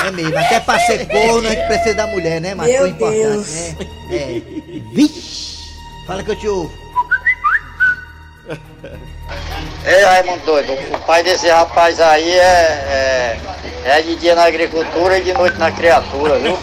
É 0.07 0.11
mesmo, 0.13 0.39
até 0.39 0.61
pra 0.61 0.79
ser 0.79 1.05
corno 1.09 1.49
a 1.49 1.51
gente 1.51 1.67
precisa 1.67 1.95
da 1.95 2.07
mulher, 2.07 2.41
né? 2.41 2.55
Mas 2.55 2.69
Meu 2.69 2.79
foi 2.81 2.91
importante, 2.91 3.23
Deus. 3.23 3.49
né? 3.49 3.77
É. 4.13 4.43
Vixe! 4.95 5.59
Fala 6.07 6.23
que 6.23 6.31
eu 6.31 6.37
te 6.37 6.47
ouvo. 6.47 6.73
Ei, 9.85 10.05
Raimundo 10.05 10.45
doido, 10.45 10.73
o 10.95 10.99
pai 11.01 11.25
desse 11.25 11.49
rapaz 11.49 12.01
aí 12.01 12.31
é, 12.31 12.45
é, 12.45 13.41
é 13.89 14.03
de 14.03 14.17
dia 14.17 14.35
na 14.35 14.45
agricultura 14.45 15.19
e 15.19 15.23
de 15.25 15.33
noite 15.33 15.59
na 15.59 15.71
criatura, 15.71 16.39
viu? 16.39 16.59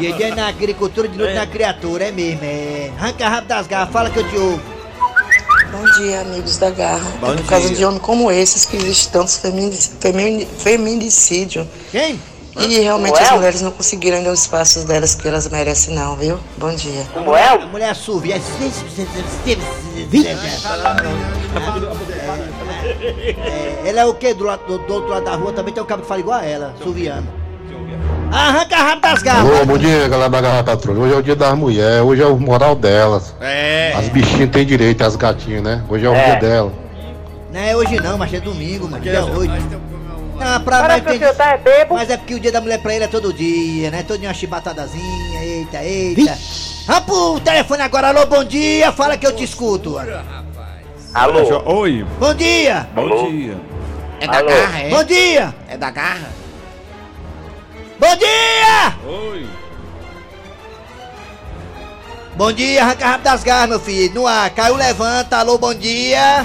De 0.00 0.12
dia 0.12 0.34
na 0.34 0.48
agricultura, 0.48 1.08
de 1.08 1.16
noite 1.18 1.34
na 1.34 1.46
criatura, 1.46 2.04
é 2.08 2.12
mesmo, 2.12 2.40
é. 2.44 2.90
Arranca 2.98 3.28
rápido 3.28 3.48
das 3.48 3.66
garras, 3.66 3.92
fala 3.92 4.10
que 4.10 4.18
eu 4.18 4.28
te 4.28 4.36
ouvo. 4.36 4.74
Bom 5.70 5.84
dia, 5.98 6.20
amigos 6.20 6.56
da 6.58 6.70
Garra. 6.70 7.04
Bom 7.20 7.32
é 7.32 7.36
por 7.36 7.46
causa 7.46 7.66
dia. 7.66 7.76
de 7.78 7.84
homens 7.84 8.00
como 8.00 8.30
esses 8.30 8.64
que 8.64 8.76
existe 8.76 9.08
tantos 9.08 9.36
feminic- 9.38 9.90
femini- 10.00 10.46
feminicídio. 10.46 11.68
Quem? 11.90 12.20
E 12.56 12.78
realmente 12.78 13.14
Ué? 13.14 13.22
as 13.24 13.30
mulheres 13.32 13.60
não 13.60 13.72
conseguiram 13.72 14.18
ainda 14.18 14.30
os 14.30 14.42
espaços 14.42 14.84
delas 14.84 15.16
que 15.16 15.26
elas 15.26 15.48
merecem, 15.48 15.92
não, 15.92 16.14
viu? 16.14 16.38
Bom 16.56 16.72
dia. 16.72 17.04
A 17.16 17.66
mulher 17.66 17.90
assovia. 17.90 18.40
É, 23.04 23.88
ela 23.88 24.00
é 24.00 24.04
o 24.06 24.14
que 24.14 24.32
do, 24.34 24.44
lado- 24.44 24.64
do, 24.66 24.78
do 24.78 24.94
outro 24.94 25.10
lado 25.10 25.24
da 25.24 25.34
rua? 25.36 25.52
Também 25.52 25.72
tem 25.74 25.82
um 25.82 25.86
cabo 25.86 26.02
que 26.02 26.08
fala 26.08 26.20
igual 26.20 26.38
a 26.40 26.44
ela, 26.44 26.74
suviano. 26.82 27.26
Arranca 28.32 28.76
rápido 28.76 29.02
das 29.02 29.22
garras. 29.22 29.50
Alô, 29.50 29.66
bom 29.66 29.78
dia, 29.78 30.08
galera 30.08 30.28
da 30.30 30.40
Garra 30.40 30.64
Patrulha. 30.64 31.00
Hoje 31.00 31.14
é 31.14 31.16
o 31.16 31.22
dia 31.22 31.36
das 31.36 31.54
mulheres, 31.56 32.02
hoje 32.02 32.22
é 32.22 32.26
o 32.26 32.36
moral 32.38 32.74
delas. 32.74 33.34
É. 33.40 33.92
As 33.96 34.08
bichinhas 34.08 34.50
têm 34.50 34.64
direito, 34.66 35.02
as 35.04 35.14
gatinhas, 35.14 35.62
né? 35.62 35.84
Hoje 35.88 36.04
é 36.04 36.08
o 36.10 36.14
É. 36.14 36.24
dia 36.24 36.34
dela. 36.36 36.72
Não 37.52 37.60
é 37.60 37.76
hoje 37.76 38.00
não, 38.00 38.18
mas 38.18 38.34
é 38.34 38.40
domingo, 38.40 38.88
mano. 38.88 39.02
Dia 39.02 39.24
hoje. 39.24 39.52
Não, 40.36 40.60
pra 40.62 40.78
Para 40.78 40.88
mais 40.88 41.02
que 41.04 41.10
o 41.12 41.18
tem- 41.20 41.34
tá 41.34 41.50
é 41.52 41.58
bebo. 41.58 41.94
Mas 41.94 42.10
é 42.10 42.16
porque 42.16 42.34
o 42.34 42.40
dia 42.40 42.50
da 42.50 42.60
mulher 42.60 42.80
pra 42.82 42.92
ele 42.94 43.04
é 43.04 43.08
todo 43.08 43.32
dia, 43.32 43.90
né? 43.92 44.02
Todo 44.02 44.18
dia 44.18 44.28
uma 44.28 44.34
chibatadazinha, 44.34 45.40
eita, 45.44 45.82
eita. 45.84 46.36
Vamos 46.86 47.04
pro 47.04 47.40
telefone 47.40 47.82
agora, 47.82 48.08
alô, 48.08 48.26
bom 48.26 48.42
dia, 48.42 48.90
fala 48.90 49.16
que 49.16 49.24
eu 49.26 49.32
te 49.36 49.44
escuto. 49.44 49.96
Alô? 51.14 51.62
Oi. 51.80 52.04
Bom 52.18 52.34
dia. 52.34 52.88
Bom 52.94 53.30
dia. 53.30 53.56
É 54.20 54.26
da 54.26 54.42
garra, 54.42 54.78
é? 54.80 54.90
Bom 54.90 55.04
dia. 55.04 55.54
É 55.68 55.76
da 55.76 55.90
garra? 55.90 56.28
Bom 57.98 58.16
dia! 58.16 58.94
Oi. 59.06 59.46
Bom 62.36 62.52
dia, 62.52 62.82
arranca 62.82 63.06
rápido 63.06 63.22
das 63.24 63.44
garras, 63.44 63.68
meu 63.68 63.80
filho. 63.80 64.12
No 64.14 64.26
ar, 64.26 64.50
caiu, 64.50 64.74
levanta, 64.74 65.36
alô, 65.38 65.56
bom 65.56 65.72
dia. 65.72 66.44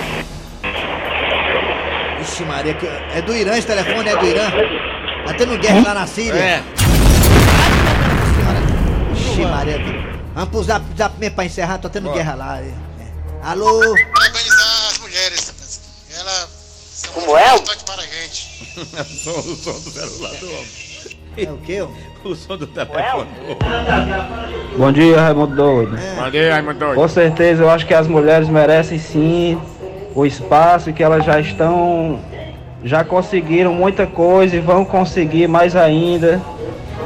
Ixi, 2.22 2.44
Maria, 2.44 2.74
que- 2.76 2.86
é 2.86 3.22
do 3.24 3.34
Irã 3.36 3.58
esse 3.58 3.66
telefone, 3.66 4.08
é 4.10 4.16
do 4.16 4.26
Irã? 4.26 4.52
Tá 5.26 5.34
tendo 5.34 5.58
guerra 5.58 5.82
lá 5.88 5.94
na 5.96 6.08
Síria? 6.08 6.40
É. 6.40 6.64
Ixi, 9.16 9.42
Maria. 9.46 9.80
Vamos 10.36 10.50
pro 10.50 10.64
zap, 10.64 10.86
zap 10.96 11.20
mesmo 11.20 11.36
pra 11.36 11.46
encerrar, 11.46 11.80
tá 11.80 11.90
tendo 11.90 12.04
Bora. 12.06 12.18
guerra 12.18 12.36
lá. 12.36 12.60
É. 12.60 12.72
Alô? 13.44 13.96
Como 17.30 17.38
é? 17.38 17.54
o, 17.54 17.60
som, 19.06 19.30
o 19.30 19.56
som 19.56 19.72
do 19.72 19.92
celular 19.92 20.34
do 20.40 20.48
homem. 20.48 20.66
É 21.38 21.52
o 21.52 21.58
quê? 21.58 21.86
O 22.22 22.36
som 22.36 22.58
do 22.58 22.68
telefone. 22.68 23.30
Bom 24.76 24.92
dia, 24.92 25.22
Raimundo 25.22 25.56
Doido. 25.56 25.98
Bom 26.18 26.30
dia, 26.30 26.54
Raimundo 26.54 26.80
Doido. 26.80 26.96
Com 26.96 27.08
certeza, 27.08 27.64
eu 27.64 27.70
acho 27.70 27.86
que 27.88 27.94
as 27.94 28.08
mulheres 28.08 28.50
merecem 28.50 29.00
sim 29.00 29.62
o 30.14 30.26
espaço 30.26 30.92
que 30.92 31.02
elas 31.02 31.24
já 31.24 31.40
estão, 31.40 32.20
já 32.84 33.06
conseguiram 33.06 33.74
muita 33.74 34.06
coisa 34.06 34.58
e 34.58 34.60
vão 34.60 34.84
conseguir 34.84 35.48
mais 35.48 35.78
ainda. 35.78 36.42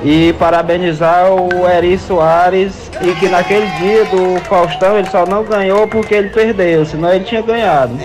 E 0.03 0.33
parabenizar 0.33 1.31
o 1.31 1.65
Eri 1.69 1.97
Soares 1.97 2.73
e 3.01 3.15
que 3.15 3.29
naquele 3.29 3.65
dia 3.77 4.03
do 4.05 4.37
Faustão 4.41 4.97
ele 4.97 5.09
só 5.09 5.25
não 5.25 5.43
ganhou 5.45 5.87
porque 5.87 6.13
ele 6.13 6.29
perdeu, 6.29 6.85
senão 6.85 7.13
ele 7.13 7.23
tinha 7.23 7.41
ganhado. 7.41 7.97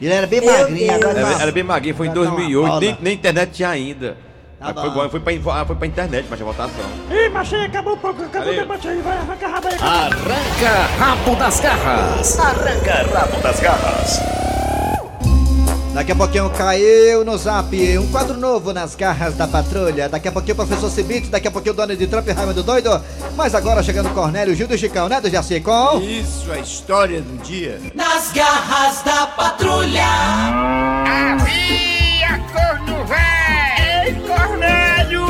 Ele 0.00 0.12
era 0.12 0.26
bem 0.26 0.40
magrinho, 0.44 0.94
agora 0.94 1.14
Deus. 1.14 1.26
tá- 1.28 1.34
Era, 1.34 1.42
era 1.42 1.52
bem 1.52 1.62
magrinho, 1.62 1.94
foi 1.94 2.06
em 2.06 2.10
Agora 2.10 2.26
tá 2.26 2.30
uma 2.32 2.38
2008, 2.40 2.68
roda. 2.72 2.86
nem, 2.86 2.96
nem 3.00 3.14
internet 3.14 3.50
tinha 3.52 3.68
ainda. 3.68 4.16
Tá 4.58 4.74
foi, 4.74 4.90
bom. 4.90 5.08
foi, 5.08 5.20
pra, 5.20 5.32
ah, 5.60 5.64
foi 5.64 5.76
pra 5.76 5.86
internet, 5.86 6.26
mas 6.28 6.40
a 6.40 6.44
votação. 6.44 6.84
Ih, 7.10 7.30
aí, 7.56 7.64
acabou 7.66 7.92
o 7.92 7.96
pouco, 7.96 8.22
acabou 8.24 8.52
o 8.52 8.56
debate 8.56 8.88
aí, 8.88 9.00
vai, 9.00 9.16
arranca 9.18 9.46
a 9.46 9.48
raba 9.50 9.68
aí. 9.68 9.74
Arranca 9.80 10.70
rabo 10.98 11.36
das 11.36 11.60
garras. 11.60 12.38
Arranca 12.38 13.18
rabo 13.18 13.40
das 13.42 13.60
garras. 13.60 14.47
Daqui 15.98 16.12
a 16.12 16.14
pouquinho 16.14 16.48
caiu 16.50 17.24
no 17.24 17.36
zap 17.36 17.98
um 17.98 18.06
quadro 18.12 18.38
novo 18.38 18.72
nas 18.72 18.94
garras 18.94 19.34
da 19.34 19.48
patrulha. 19.48 20.08
Daqui 20.08 20.28
a 20.28 20.32
pouquinho 20.32 20.52
o 20.52 20.56
professor 20.56 20.88
Cibite, 20.88 21.26
daqui 21.26 21.48
a 21.48 21.50
pouquinho 21.50 21.72
o 21.72 21.76
Donald 21.76 22.06
Trump 22.06 22.28
e 22.28 22.30
Raimundo 22.30 22.62
Doido. 22.62 23.02
Mas 23.34 23.52
agora 23.52 23.82
chegando 23.82 24.06
o 24.06 24.14
Cornélio 24.14 24.54
Gil 24.54 24.68
do 24.68 24.78
Chicão, 24.78 25.08
né, 25.08 25.20
do 25.20 25.28
Jaci 25.28 25.60
com... 25.60 26.00
Isso, 26.00 26.52
a 26.52 26.60
história 26.60 27.20
do 27.20 27.42
dia. 27.42 27.80
Nas 27.96 28.30
garras 28.30 29.02
da 29.02 29.26
patrulha. 29.26 30.06
Havia 31.34 32.38
corno 32.52 33.04
véi! 33.04 34.06
Ei, 34.06 34.14
Cornélio! 34.20 35.26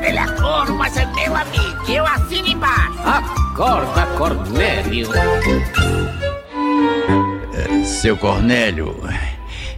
Ele 0.00 0.18
é 0.18 0.26
corno, 0.40 0.76
mas 0.76 0.96
é 0.96 1.06
meu 1.06 1.34
amigo. 1.34 1.90
Eu 1.90 2.06
assino 2.06 2.46
embaixo. 2.46 3.00
Acorda, 3.04 4.06
Cornélio. 4.16 5.08
Seu 7.84 8.16
Cornélio, 8.16 8.96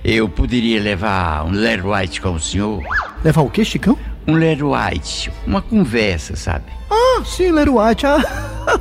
eu 0.08 0.28
poderia 0.28 0.80
levar 0.80 1.44
um 1.44 1.50
Larry 1.52 1.82
White 1.82 2.20
com 2.20 2.34
o 2.34 2.40
senhor? 2.40 2.80
Levar 3.24 3.42
o 3.42 3.50
quê, 3.50 3.64
Chicão? 3.64 3.98
Um 4.26 4.34
Larry 4.34 4.62
White, 4.62 5.32
uma 5.44 5.60
conversa, 5.60 6.36
sabe? 6.36 6.64
Ah, 6.88 7.24
sim, 7.24 7.50
Leroy 7.50 7.88
White. 7.88 8.06
Ah, 8.06 8.22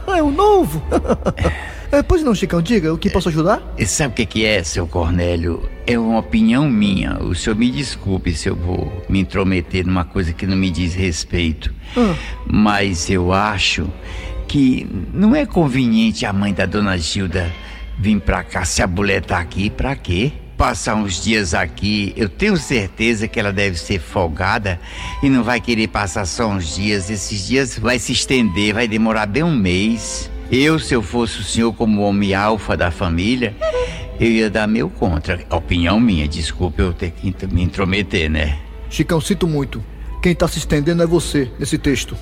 é 0.16 0.22
o 0.22 0.30
novo. 0.32 0.82
É, 1.92 2.02
pois 2.04 2.22
não, 2.24 2.36
Chicão, 2.36 2.62
diga, 2.62 2.94
o 2.94 2.98
que 2.98 3.10
posso 3.10 3.30
ajudar? 3.30 3.62
E 3.78 3.86
sabe 3.86 4.12
o 4.12 4.16
que 4.16 4.26
que 4.26 4.46
é, 4.46 4.62
seu 4.64 4.86
Cornélio? 4.86 5.70
É 5.88 5.98
uma 5.98 6.20
opinião 6.20 6.68
minha. 6.68 7.20
O 7.24 7.34
senhor 7.34 7.56
me 7.56 7.70
desculpe 7.72 8.34
se 8.34 8.50
eu 8.50 8.56
vou 8.56 8.92
me 9.08 9.20
intrometer 9.22 9.86
numa 9.86 10.04
coisa 10.04 10.34
que 10.34 10.46
não 10.46 10.58
me 10.58 10.70
diz 10.70 10.94
respeito. 10.94 11.74
Ah, 11.96 12.14
Mas 12.46 13.10
eu 13.10 13.32
acho 13.32 13.88
que 14.46 14.86
não 15.14 15.34
é 15.34 15.46
conveniente 15.46 16.26
a 16.26 16.34
mãe 16.34 16.54
da 16.54 16.66
dona 16.66 16.98
Gilda 16.98 17.50
vir 17.98 18.20
pra 18.20 18.44
cá 18.44 18.66
se 18.66 18.82
abuletar 18.82 19.40
aqui. 19.40 19.70
Pra 19.70 19.96
quê? 19.96 20.34
Passar 20.58 20.96
uns 20.96 21.22
dias 21.22 21.54
aqui, 21.54 22.14
eu 22.16 22.30
tenho 22.30 22.56
certeza 22.56 23.28
que 23.28 23.38
ela 23.38 23.52
deve 23.52 23.78
ser 23.78 24.00
folgada 24.00 24.80
e 25.22 25.30
não 25.30 25.44
vai 25.44 25.60
querer 25.60 25.90
passar 25.90 26.26
só 26.26 26.48
uns 26.48 26.76
dias. 26.76 27.10
Esses 27.10 27.46
dias 27.46 27.78
vai 27.78 28.00
se 28.00 28.14
estender, 28.14 28.74
vai 28.74 28.88
demorar 28.88 29.26
bem 29.26 29.44
um 29.44 29.54
mês. 29.54 30.32
Eu, 30.50 30.80
se 30.80 30.94
eu 30.94 31.02
fosse 31.02 31.40
o 31.40 31.44
senhor 31.44 31.74
como 31.74 32.02
homem 32.02 32.34
alfa 32.34 32.78
da 32.78 32.90
família, 32.90 33.54
eu 34.18 34.30
ia 34.30 34.50
dar 34.50 34.66
meu 34.66 34.90
contra. 34.90 35.46
Opinião 35.50 36.00
minha, 36.00 36.26
desculpe 36.26 36.82
eu 36.82 36.94
ter 36.94 37.12
que 37.12 37.34
me 37.48 37.62
intrometer, 37.62 38.30
né? 38.30 38.58
Chicão, 38.90 39.20
sinto 39.20 39.48
muito. 39.48 39.84
Quem 40.22 40.34
tá 40.34 40.48
se 40.48 40.58
estendendo 40.58 41.04
é 41.04 41.06
você, 41.06 41.52
nesse 41.60 41.78
texto. 41.78 42.18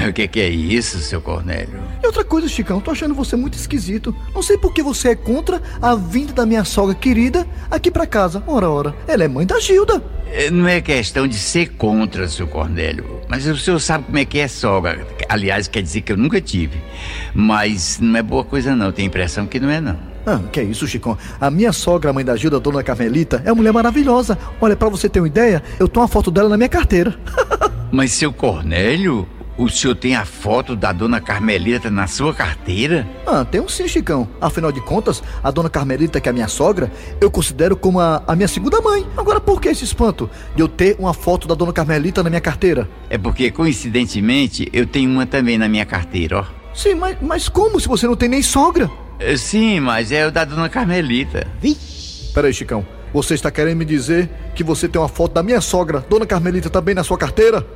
O 0.08 0.12
que, 0.12 0.26
que 0.26 0.40
é 0.40 0.48
isso, 0.48 0.98
seu 0.98 1.20
Cornélio? 1.20 1.80
E 2.02 2.06
outra 2.06 2.24
coisa, 2.24 2.48
Chicão, 2.48 2.80
tô 2.80 2.90
achando 2.90 3.14
você 3.14 3.36
muito 3.36 3.54
esquisito. 3.54 4.14
Não 4.34 4.42
sei 4.42 4.56
por 4.56 4.72
que 4.72 4.82
você 4.82 5.10
é 5.10 5.14
contra 5.14 5.60
a 5.80 5.94
vinda 5.94 6.32
da 6.32 6.46
minha 6.46 6.64
sogra 6.64 6.94
querida 6.94 7.46
aqui 7.70 7.90
pra 7.90 8.06
casa. 8.06 8.42
Ora, 8.46 8.68
ora, 8.68 8.94
ela 9.06 9.24
é 9.24 9.28
mãe 9.28 9.46
da 9.46 9.60
Gilda. 9.60 10.02
eh, 10.32 10.50
não 10.50 10.66
é 10.66 10.80
questão 10.80 11.26
de 11.28 11.36
ser 11.36 11.70
contra, 11.76 12.26
seu 12.28 12.46
Cornélio. 12.46 13.20
Mas 13.28 13.46
o 13.46 13.56
senhor 13.56 13.78
sabe 13.80 14.04
como 14.04 14.18
é 14.18 14.24
que 14.24 14.38
é 14.38 14.48
sogra. 14.48 15.06
Aliás, 15.28 15.68
quer 15.68 15.82
dizer 15.82 16.00
que 16.00 16.12
eu 16.12 16.16
nunca 16.16 16.40
tive. 16.40 16.80
Mas 17.34 17.98
não 18.00 18.16
é 18.18 18.22
boa 18.22 18.44
coisa, 18.44 18.74
não. 18.74 18.90
Tenho 18.92 19.06
a 19.06 19.10
impressão 19.10 19.46
que 19.46 19.60
não 19.60 19.70
é, 19.70 19.80
não. 19.80 19.98
Ah, 20.26 20.40
que 20.52 20.60
é 20.60 20.64
isso, 20.64 20.86
Chicão? 20.86 21.16
A 21.40 21.50
minha 21.50 21.72
sogra, 21.72 22.10
a 22.10 22.12
mãe 22.12 22.24
da 22.24 22.36
Gilda, 22.36 22.60
dona 22.60 22.82
Carmelita, 22.82 23.42
é 23.44 23.50
uma 23.50 23.56
mulher 23.56 23.72
maravilhosa. 23.72 24.38
Olha, 24.60 24.76
pra 24.76 24.88
você 24.88 25.08
ter 25.08 25.20
uma 25.20 25.28
ideia, 25.28 25.62
eu 25.78 25.88
tenho 25.88 26.02
uma 26.02 26.08
foto 26.08 26.30
dela 26.30 26.48
na 26.48 26.56
minha 26.56 26.68
carteira. 26.68 27.18
Mas, 27.90 28.12
seu 28.12 28.32
Cornélio, 28.32 29.26
o 29.60 29.68
senhor 29.68 29.94
tem 29.94 30.16
a 30.16 30.24
foto 30.24 30.74
da 30.74 30.90
dona 30.90 31.20
Carmelita 31.20 31.90
na 31.90 32.06
sua 32.06 32.32
carteira? 32.32 33.06
Ah, 33.26 33.44
tem 33.44 33.60
um 33.60 33.68
sim, 33.68 33.86
Chicão. 33.86 34.26
Afinal 34.40 34.72
de 34.72 34.80
contas, 34.80 35.22
a 35.44 35.50
dona 35.50 35.68
Carmelita, 35.68 36.18
que 36.18 36.28
é 36.28 36.30
a 36.30 36.32
minha 36.32 36.48
sogra, 36.48 36.90
eu 37.20 37.30
considero 37.30 37.76
como 37.76 38.00
a, 38.00 38.22
a 38.26 38.34
minha 38.34 38.48
segunda 38.48 38.80
mãe. 38.80 39.06
Agora, 39.18 39.38
por 39.38 39.60
que 39.60 39.68
esse 39.68 39.84
espanto 39.84 40.30
de 40.56 40.62
eu 40.62 40.68
ter 40.68 40.96
uma 40.98 41.12
foto 41.12 41.46
da 41.46 41.54
dona 41.54 41.74
Carmelita 41.74 42.22
na 42.22 42.30
minha 42.30 42.40
carteira? 42.40 42.88
É 43.10 43.18
porque, 43.18 43.50
coincidentemente, 43.50 44.66
eu 44.72 44.86
tenho 44.86 45.10
uma 45.10 45.26
também 45.26 45.58
na 45.58 45.68
minha 45.68 45.84
carteira, 45.84 46.38
ó. 46.38 46.44
Sim, 46.72 46.94
mas, 46.94 47.18
mas 47.20 47.48
como 47.48 47.78
se 47.78 47.86
você 47.86 48.06
não 48.06 48.16
tem 48.16 48.30
nem 48.30 48.42
sogra? 48.42 48.90
Eh, 49.18 49.36
Sim, 49.36 49.80
mas 49.80 50.10
é 50.10 50.26
o 50.26 50.32
da 50.32 50.46
dona 50.46 50.70
Carmelita. 50.70 51.46
Peraí, 52.32 52.54
Chicão. 52.54 52.86
Você 53.12 53.34
está 53.34 53.50
querendo 53.50 53.76
me 53.76 53.84
dizer 53.84 54.30
que 54.54 54.62
você 54.62 54.88
tem 54.88 55.00
uma 55.00 55.08
foto 55.08 55.32
da 55.34 55.42
minha 55.42 55.60
sogra, 55.60 56.02
dona 56.08 56.24
Carmelita, 56.24 56.70
também 56.70 56.94
na 56.94 57.02
sua 57.04 57.18
carteira? 57.18 57.66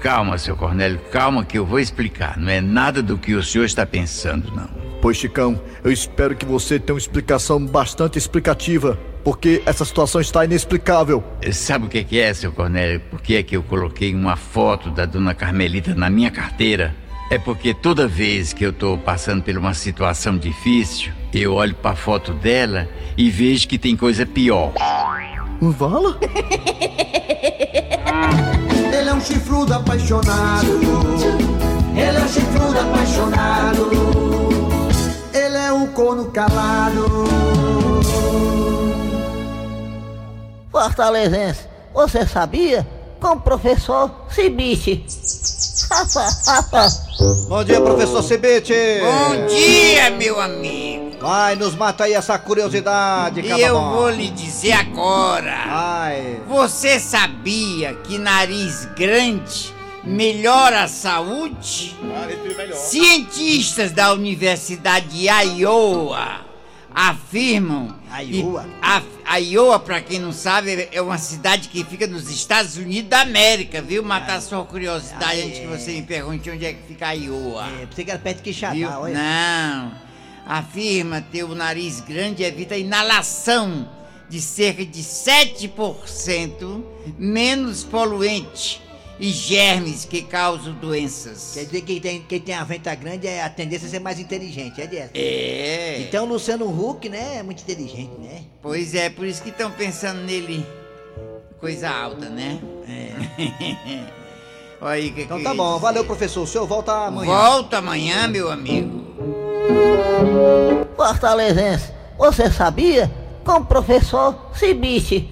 Calma, 0.00 0.38
seu 0.38 0.56
Cornélio, 0.56 1.00
calma 1.10 1.44
que 1.44 1.58
eu 1.58 1.66
vou 1.66 1.80
explicar. 1.80 2.38
Não 2.38 2.50
é 2.50 2.60
nada 2.60 3.02
do 3.02 3.18
que 3.18 3.34
o 3.34 3.42
senhor 3.42 3.64
está 3.64 3.84
pensando, 3.84 4.52
não. 4.54 4.68
Pois, 5.02 5.16
Chicão, 5.16 5.60
eu 5.82 5.90
espero 5.92 6.34
que 6.36 6.46
você 6.46 6.78
tenha 6.78 6.94
uma 6.94 6.98
explicação 6.98 7.64
bastante 7.64 8.16
explicativa, 8.16 8.98
porque 9.22 9.62
essa 9.66 9.84
situação 9.84 10.20
está 10.20 10.44
inexplicável. 10.44 11.22
Sabe 11.52 11.86
o 11.86 11.88
que 11.88 12.04
que 12.04 12.18
é, 12.18 12.32
seu 12.32 12.52
Cornélio? 12.52 13.00
Por 13.10 13.20
que 13.20 13.36
é 13.36 13.42
que 13.42 13.56
eu 13.56 13.62
coloquei 13.62 14.14
uma 14.14 14.36
foto 14.36 14.90
da 14.90 15.04
dona 15.04 15.34
Carmelita 15.34 15.94
na 15.94 16.08
minha 16.08 16.30
carteira? 16.30 16.94
É 17.30 17.38
porque 17.38 17.74
toda 17.74 18.06
vez 18.06 18.52
que 18.52 18.64
eu 18.64 18.72
tô 18.72 18.96
passando 18.96 19.42
por 19.42 19.56
uma 19.56 19.74
situação 19.74 20.38
difícil, 20.38 21.12
eu 21.32 21.54
olho 21.54 21.74
pra 21.74 21.96
foto 21.96 22.32
dela 22.32 22.88
e 23.16 23.28
vejo 23.30 23.66
que 23.66 23.78
tem 23.78 23.96
coisa 23.96 24.24
pior. 24.24 24.72
Vala? 25.60 26.18
Chifrudo 29.24 29.72
apaixonado. 29.72 30.66
Ele 31.96 32.18
é 32.18 32.20
um 32.20 32.28
chifrudo 32.28 32.78
apaixonado. 32.78 33.90
Ele 35.32 35.56
é 35.56 35.72
um 35.72 35.86
corno 35.86 36.30
calado. 36.30 37.24
Fortalezense, 40.70 41.60
você 41.94 42.26
sabia? 42.26 42.86
Com 43.18 43.28
o 43.28 43.40
professor 43.40 44.10
Cibite. 44.28 45.06
Bom 47.48 47.64
dia, 47.64 47.80
professor 47.80 48.22
Cibite. 48.22 48.74
Bom 49.00 49.46
dia, 49.46 50.10
meu 50.10 50.38
amigo. 50.38 50.93
Vai, 51.24 51.54
nos 51.54 51.74
mata 51.74 52.04
aí 52.04 52.12
essa 52.12 52.38
curiosidade, 52.38 53.40
E 53.40 53.60
eu 53.62 53.80
vou 53.80 54.10
lhe 54.10 54.28
dizer 54.28 54.72
agora. 54.72 55.56
Ai. 55.68 56.38
Você 56.46 57.00
sabia 57.00 57.94
que 57.94 58.18
nariz 58.18 58.84
grande 58.94 59.72
melhora 60.04 60.82
a 60.82 60.88
saúde? 60.88 61.96
Cientistas 62.74 63.90
da 63.90 64.12
Universidade 64.12 65.08
de 65.08 65.26
Iowa 65.26 66.44
afirmam. 66.94 67.96
Iowa? 68.20 68.66
A, 69.24 69.38
Iowa, 69.38 69.80
pra 69.80 70.02
quem 70.02 70.20
não 70.20 70.30
sabe, 70.30 70.90
é 70.92 71.00
uma 71.00 71.16
cidade 71.16 71.70
que 71.70 71.82
fica 71.84 72.06
nos 72.06 72.28
Estados 72.28 72.76
Unidos 72.76 73.08
da 73.08 73.22
América, 73.22 73.80
viu? 73.80 74.02
Matar 74.02 74.42
sua 74.42 74.62
curiosidade 74.62 75.40
antes 75.40 75.58
que 75.58 75.66
você 75.66 75.92
me 75.92 76.02
pergunte 76.02 76.50
onde 76.50 76.66
é 76.66 76.74
que 76.74 76.82
fica 76.86 77.14
Iowa. 77.14 77.66
É, 77.80 77.86
você 77.90 78.04
que 78.04 78.10
era 78.10 78.20
perto 78.20 78.36
de 78.36 78.42
Quixadá, 78.42 79.00
olha. 79.00 79.14
Não. 79.14 80.04
Afirma 80.46 81.20
ter 81.20 81.44
o 81.44 81.54
nariz 81.54 82.00
grande 82.00 82.42
evita 82.42 82.74
a 82.74 82.78
inalação 82.78 83.88
de 84.28 84.40
cerca 84.40 84.84
de 84.84 85.02
7% 85.02 86.82
menos 87.18 87.84
poluente 87.84 88.82
e 89.18 89.30
germes 89.30 90.04
que 90.04 90.22
causam 90.22 90.74
doenças. 90.74 91.52
Quer 91.54 91.64
dizer 91.66 91.80
que 91.82 91.86
quem 91.86 92.00
tem, 92.00 92.22
quem 92.22 92.40
tem 92.40 92.54
a 92.54 92.64
venta 92.64 92.94
grande 92.94 93.26
é 93.26 93.42
a 93.42 93.48
tendência 93.48 93.86
a 93.86 93.90
ser 93.90 94.00
mais 94.00 94.18
inteligente, 94.18 94.80
é 94.80 94.86
dessa. 94.86 95.10
É. 95.14 96.00
Então 96.00 96.24
o 96.24 96.28
Luciano 96.28 96.66
Huck, 96.66 97.08
né, 97.08 97.36
é 97.38 97.42
muito 97.42 97.62
inteligente, 97.62 98.12
né? 98.18 98.42
Pois 98.60 98.94
é, 98.94 99.08
por 99.08 99.26
isso 99.26 99.42
que 99.42 99.50
estão 99.50 99.70
pensando 99.70 100.20
nele 100.22 100.66
coisa 101.60 101.88
alta, 101.88 102.28
né? 102.28 102.60
É. 102.88 104.04
Olha 104.80 104.94
aí, 104.94 105.12
que 105.12 105.22
Então 105.22 105.38
que 105.38 105.44
tá 105.44 105.54
bom, 105.54 105.74
dizer. 105.74 105.80
valeu, 105.82 106.04
professor. 106.04 106.42
O 106.42 106.46
senhor 106.46 106.66
volta 106.66 106.92
amanhã. 107.06 107.32
Volta 107.32 107.78
amanhã, 107.78 108.26
meu 108.26 108.50
amigo. 108.50 109.03
Fortalezense, 110.96 111.92
você 112.18 112.50
sabia? 112.50 113.10
Com 113.44 113.56
o 113.56 113.64
professor 113.64 114.34
Cibite. 114.54 115.30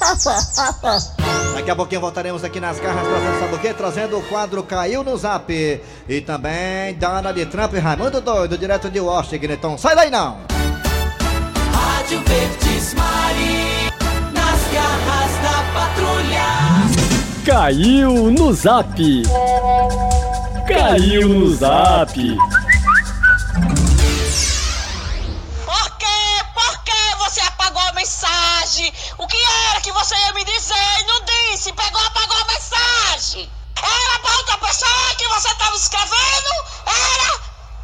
Daqui 1.54 1.70
a 1.70 1.76
pouquinho 1.76 2.00
voltaremos 2.00 2.42
aqui 2.42 2.58
nas 2.58 2.80
garras 2.80 3.06
trazendo, 3.06 3.40
sabe 3.40 3.54
o 3.54 3.58
quê? 3.58 3.74
Trazendo 3.74 4.18
o 4.18 4.22
quadro 4.22 4.62
Caiu 4.62 5.04
no 5.04 5.16
Zap. 5.16 5.52
E 6.08 6.20
também 6.22 6.94
Donald 6.94 7.46
Trump 7.46 7.74
e 7.74 7.78
Raimundo 7.78 8.20
Doido, 8.20 8.58
direto 8.58 8.90
de 8.90 8.98
Washington. 8.98 9.52
Então 9.52 9.78
sai 9.78 9.94
daí 9.94 10.10
não! 10.10 10.38
Rádio 11.72 12.20
Verdes 12.26 12.94
Mari, 12.94 13.90
nas 14.32 14.60
garras 14.72 15.32
da 15.42 15.62
patrulha. 15.72 17.00
Caiu 17.44 18.30
no 18.30 18.52
zap. 18.52 18.94
Caiu 20.68 21.28
no 21.28 21.54
zap. 21.54 22.12
Pessoa 34.70 35.14
que 35.18 35.26
você 35.26 35.52
tava 35.56 35.74
escrevendo? 35.74 36.52
Era? 36.86 37.30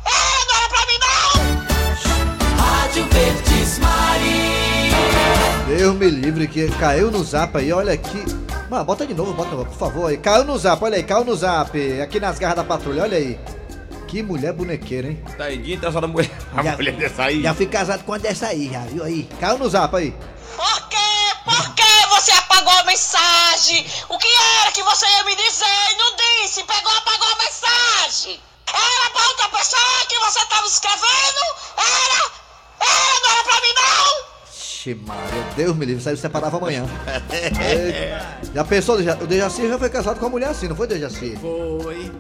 Era, 0.07 0.45
não 0.47 0.55
era 0.57 0.69
pra 0.69 0.87
mim 0.87 0.99
não? 1.01 2.65
Rádio 2.65 3.05
Verdes 3.11 3.79
Mari. 3.81 4.93
Deus 5.67 5.97
me 5.97 6.09
livre 6.09 6.47
que 6.47 6.71
caiu 6.79 7.11
no 7.11 7.25
zap 7.25 7.59
aí, 7.59 7.73
olha 7.73 7.93
aqui. 7.93 8.25
Mano, 8.71 8.85
bota 8.85 9.05
de 9.05 9.15
novo, 9.15 9.33
bota 9.33 9.57
por 9.57 9.77
favor 9.77 10.11
aí. 10.11 10.17
Caiu 10.17 10.45
no 10.45 10.57
zap, 10.57 10.85
olha 10.85 10.97
aí, 10.97 11.03
caiu 11.03 11.25
no 11.25 11.35
zap. 11.35 12.01
Aqui 12.01 12.21
nas 12.21 12.39
garras 12.39 12.57
da 12.57 12.65
patrulha, 12.65 13.03
olha 13.03 13.19
aí. 13.19 13.37
Que 14.07 14.23
mulher 14.23 14.53
bonequeira, 14.53 15.09
hein? 15.09 15.21
Daí, 15.37 15.77
tá 15.79 15.91
só 15.91 16.01
da 16.01 16.07
mulher. 16.07 16.31
A 16.57 16.63
mulher 16.77 16.95
dessa 16.95 17.25
aí. 17.25 17.43
Já 17.43 17.53
fui 17.53 17.67
casado 17.67 18.05
com 18.05 18.13
uma 18.13 18.19
dessa 18.21 18.47
aí, 18.47 18.71
já 18.73 18.79
viu 18.83 19.03
aí? 19.03 19.29
Caiu 19.41 19.59
no 19.59 19.69
zap 19.69 19.97
aí. 19.97 20.15
Por 20.57 20.89
quê? 20.89 20.97
Por 21.45 21.75
que 21.75 21.76
você 22.27 22.33
apagou 22.33 22.73
a 22.73 22.83
mensagem? 22.83 23.87
O 24.09 24.19
que 24.19 24.27
era 24.61 24.73
que 24.73 24.83
você 24.83 25.07
ia 25.07 25.23
me 25.23 25.37
dizer 25.37 25.93
e 25.93 25.97
não 25.97 26.17
disse? 26.17 26.65
Pegou, 26.65 26.93
apagou 26.93 27.29
a 27.29 27.37
mensagem. 27.37 28.41
Era 28.67 29.11
pra 29.11 29.29
outra 29.29 29.49
pessoa 29.51 30.07
que 30.09 30.19
você 30.19 30.45
tava 30.47 30.67
escrevendo? 30.67 31.43
Era? 31.77 32.31
Era, 32.81 33.21
não 33.23 33.31
era 33.31 33.45
pra 33.45 33.61
mim 33.61 33.75
não? 33.77 34.27
Xe, 34.51 34.95
Maria, 34.97 35.43
Deus 35.55 35.77
me 35.77 35.87
livre, 35.87 36.03
saiu 36.03 36.17
separava 36.17 36.57
amanhã. 36.57 36.85
Eita. 37.31 38.53
já 38.53 38.65
pensou, 38.65 38.97
o 38.97 39.27
Dejaci 39.27 39.69
já 39.69 39.79
foi 39.79 39.89
casado 39.89 40.19
com 40.19 40.27
uma 40.27 40.31
mulher 40.33 40.49
assim, 40.49 40.67
não 40.67 40.75
foi, 40.75 40.89
Dejaci? 40.89 41.39
Foi. 41.41 42.13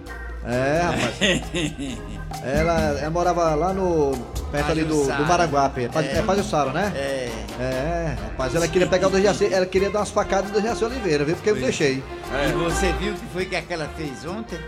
É, 0.47 0.81
rapaz. 0.83 1.17
Ela, 2.45 2.73
ela 3.01 3.11
morava 3.11 3.55
lá 3.55 3.73
no. 3.73 4.13
perto 4.53 4.71
ali 4.71 4.85
do, 4.85 5.05
do 5.07 5.25
Maraguape. 5.27 5.89
É, 5.95 5.99
É. 5.99 6.19
é 6.19 6.23
Pajuçara, 6.23 6.71
né? 6.73 6.93
É. 6.95 7.31
É, 7.59 8.17
rapaz, 8.21 8.55
ela 8.55 8.69
queria 8.69 8.87
pegar 8.87 9.09
o 9.09 9.11
Dejaci, 9.11 9.53
ela 9.53 9.65
queria 9.65 9.89
dar 9.91 10.01
umas 10.01 10.11
facadas 10.11 10.51
do 10.51 10.61
Dejaci 10.61 10.85
Oliveira, 10.85 11.25
viu? 11.25 11.35
Porque 11.35 11.51
eu 11.51 11.57
deixei. 11.57 12.03
E 12.49 12.53
você 12.53 12.93
viu 12.93 13.15
o 13.15 13.17
que 13.17 13.27
foi 13.33 13.47
que 13.47 13.57
aquela 13.57 13.89
fez 13.97 14.25
ontem? 14.27 14.59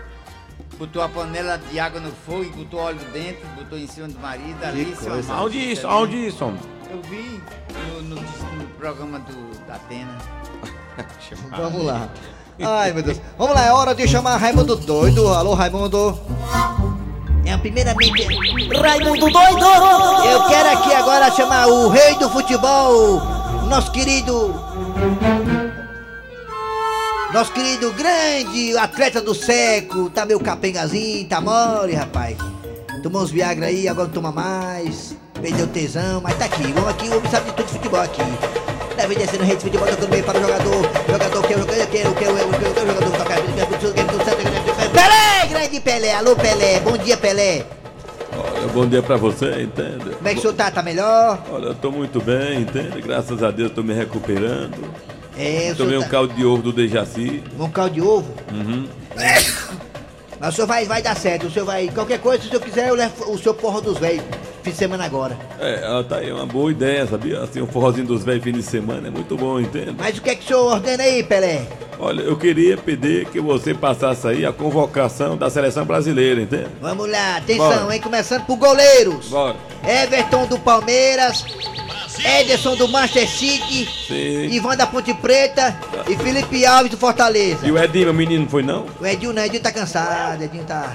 Botou 0.78 1.02
a 1.02 1.08
panela 1.08 1.58
de 1.58 1.78
água 1.78 2.00
no 2.00 2.10
fogo 2.10 2.44
e 2.44 2.48
botou 2.50 2.80
óleo 2.80 3.00
dentro, 3.12 3.46
botou 3.56 3.76
em 3.78 3.86
cima 3.86 4.08
do 4.08 4.18
marido, 4.18 4.56
ali, 4.64 4.94
Aonde 5.28 5.72
isso? 5.72 5.86
né? 5.86 5.92
Aonde 5.92 6.26
isso, 6.26 6.44
homem? 6.44 6.60
Eu 6.90 7.02
vi 7.02 7.40
no, 7.92 8.02
no- 8.02 8.16
no 8.16 8.64
programa 8.78 9.18
do, 9.20 9.66
da 9.66 9.74
Atena. 9.74 10.16
Vamos 11.50 11.84
lá. 11.84 12.08
Ai, 12.60 12.92
meu 12.92 13.02
Deus. 13.02 13.20
Vamos 13.36 13.54
lá, 13.54 13.66
é 13.66 13.72
hora 13.72 13.94
de 13.94 14.08
chamar 14.08 14.36
Raimundo 14.36 14.76
Doido. 14.76 15.28
Alô, 15.28 15.54
Raimundo. 15.54 16.18
É, 17.44 17.56
primeiramente. 17.56 18.24
Raimundo 18.74 19.30
Doido! 19.30 19.66
Eu 20.30 20.44
quero 20.48 20.70
aqui 20.70 20.94
agora 20.94 21.30
chamar 21.30 21.68
o 21.68 21.88
rei 21.88 22.14
do 22.16 22.28
futebol, 22.28 23.20
nosso 23.68 23.92
querido. 23.92 24.54
Nosso 27.32 27.52
querido 27.52 27.92
grande 27.92 28.76
atleta 28.76 29.20
do 29.20 29.34
século, 29.34 30.08
tá 30.10 30.24
meio 30.24 30.40
capengazinho, 30.40 31.28
tá 31.28 31.40
mole, 31.40 31.94
rapaz. 31.94 32.36
Tomou 33.02 33.22
uns 33.22 33.30
Viagra 33.30 33.66
aí, 33.66 33.86
agora 33.86 34.08
não 34.08 34.14
toma 34.14 34.32
mais. 34.32 35.14
Perdeu 35.40 35.66
tesão, 35.68 36.20
mas 36.20 36.36
tá 36.36 36.46
aqui. 36.46 36.72
Vamos 36.72 36.88
aqui, 36.88 37.08
o 37.08 37.16
homem 37.18 37.30
sabe 37.30 37.50
de 37.50 37.56
tudo 37.56 37.66
de 37.66 37.72
futebol 37.72 38.00
aqui. 38.00 38.22
Deve 38.98 39.14
descer 39.14 39.38
no 39.38 39.46
rede, 39.46 39.62
futebol 39.62 39.86
tudo 39.86 40.08
bem 40.08 40.24
para 40.24 40.36
o 40.36 40.42
jogador. 40.42 40.90
Jogador 41.08 41.46
que 41.46 41.54
eu 41.54 41.64
quero, 41.64 41.86
que 41.86 41.98
eu 41.98 42.14
quero, 42.14 42.14
que 42.14 42.24
eu 42.24 42.86
jogador 42.86 43.10
toca. 43.16 43.34
Pelé, 44.92 45.46
grande 45.48 45.80
Pelé, 45.80 46.14
alô 46.14 46.34
Pelé, 46.34 46.80
bom 46.80 46.98
dia 46.98 47.16
Pelé. 47.16 47.64
Olha, 48.36 48.66
bom 48.66 48.88
dia 48.88 49.00
pra 49.00 49.16
você, 49.16 49.62
entende? 49.62 50.16
Como 50.16 50.28
é 50.28 50.32
que 50.32 50.38
o 50.38 50.42
senhor 50.42 50.54
tá? 50.54 50.68
Tá 50.72 50.82
melhor? 50.82 51.38
Olha, 51.48 51.66
eu 51.66 51.74
tô 51.76 51.92
muito 51.92 52.20
bem, 52.20 52.62
entende? 52.62 53.00
Graças 53.00 53.40
a 53.40 53.52
Deus 53.52 53.70
tô 53.70 53.84
me 53.84 53.94
recuperando. 53.94 54.92
É, 55.38 55.70
eu 55.70 55.76
Tomei 55.76 55.96
um 55.96 56.02
tá... 56.02 56.08
caldo 56.08 56.34
de 56.34 56.44
ovo 56.44 56.60
do 56.60 56.72
Dejaci. 56.72 57.44
Um 57.56 57.70
caldo 57.70 57.94
de 57.94 58.02
ovo? 58.02 58.34
Uhum. 58.52 58.88
É. 59.16 59.36
Mas 60.40 60.50
o 60.50 60.56
senhor 60.56 60.66
vai, 60.66 60.84
vai 60.84 61.02
dar 61.02 61.16
certo. 61.16 61.46
O 61.46 61.50
senhor 61.50 61.64
vai... 61.64 61.88
Qualquer 61.88 62.18
coisa, 62.20 62.42
se 62.42 62.48
o 62.48 62.50
senhor 62.50 62.62
quiser, 62.62 62.88
eu 62.88 62.94
levo 62.94 63.32
o 63.32 63.38
seu 63.38 63.52
porra 63.54 63.80
dos 63.80 63.98
velhos. 63.98 64.24
Fim 64.62 64.70
de 64.70 64.76
semana 64.76 65.04
agora. 65.04 65.36
É, 65.58 65.82
ela 65.82 66.04
tá 66.04 66.16
aí, 66.16 66.30
uma 66.32 66.46
boa 66.46 66.70
ideia, 66.70 67.06
sabia? 67.06 67.40
Assim, 67.42 67.60
um 67.62 67.66
forrozinho 67.66 68.06
dos 68.06 68.24
velhos 68.24 68.44
fim 68.44 68.52
de 68.52 68.62
semana 68.62 69.08
é 69.08 69.10
muito 69.10 69.36
bom, 69.36 69.58
entende? 69.60 69.94
Mas 69.96 70.18
o 70.18 70.22
que 70.22 70.30
é 70.30 70.34
que 70.34 70.44
o 70.44 70.46
senhor 70.48 70.72
ordena 70.72 71.02
aí, 71.02 71.22
Pelé? 71.22 71.62
Olha, 71.98 72.20
eu 72.22 72.36
queria 72.36 72.76
pedir 72.76 73.26
que 73.26 73.40
você 73.40 73.74
passasse 73.74 74.26
aí 74.28 74.46
a 74.46 74.52
convocação 74.52 75.36
da 75.36 75.50
seleção 75.50 75.84
brasileira, 75.84 76.40
entende? 76.40 76.68
Vamos 76.80 77.10
lá, 77.10 77.38
atenção, 77.38 77.82
Bora. 77.84 77.94
hein? 77.94 78.00
Começando 78.00 78.44
por 78.46 78.56
goleiros. 78.56 79.28
Bora. 79.28 79.56
Everton 79.84 80.46
do 80.46 80.58
Palmeiras. 80.58 81.44
Ederson 82.24 82.76
do 82.76 82.88
Manchester 82.88 83.28
City. 83.28 83.88
Sim. 84.06 84.50
Ivan 84.50 84.76
da 84.76 84.86
Ponte 84.86 85.12
Preta. 85.14 85.78
E 86.08 86.16
Felipe 86.16 86.64
Alves 86.64 86.90
do 86.90 86.96
Fortaleza. 86.96 87.66
E 87.66 87.72
o 87.72 87.78
Edinho, 87.78 88.06
meu 88.06 88.14
menino, 88.14 88.42
não 88.44 88.50
foi 88.50 88.62
não? 88.62 88.86
O 89.00 89.06
Edinho 89.06 89.32
não, 89.32 89.44
Edinho 89.44 89.62
tá 89.62 89.72
cansado, 89.72 90.42
Edinho 90.42 90.64
tá. 90.64 90.94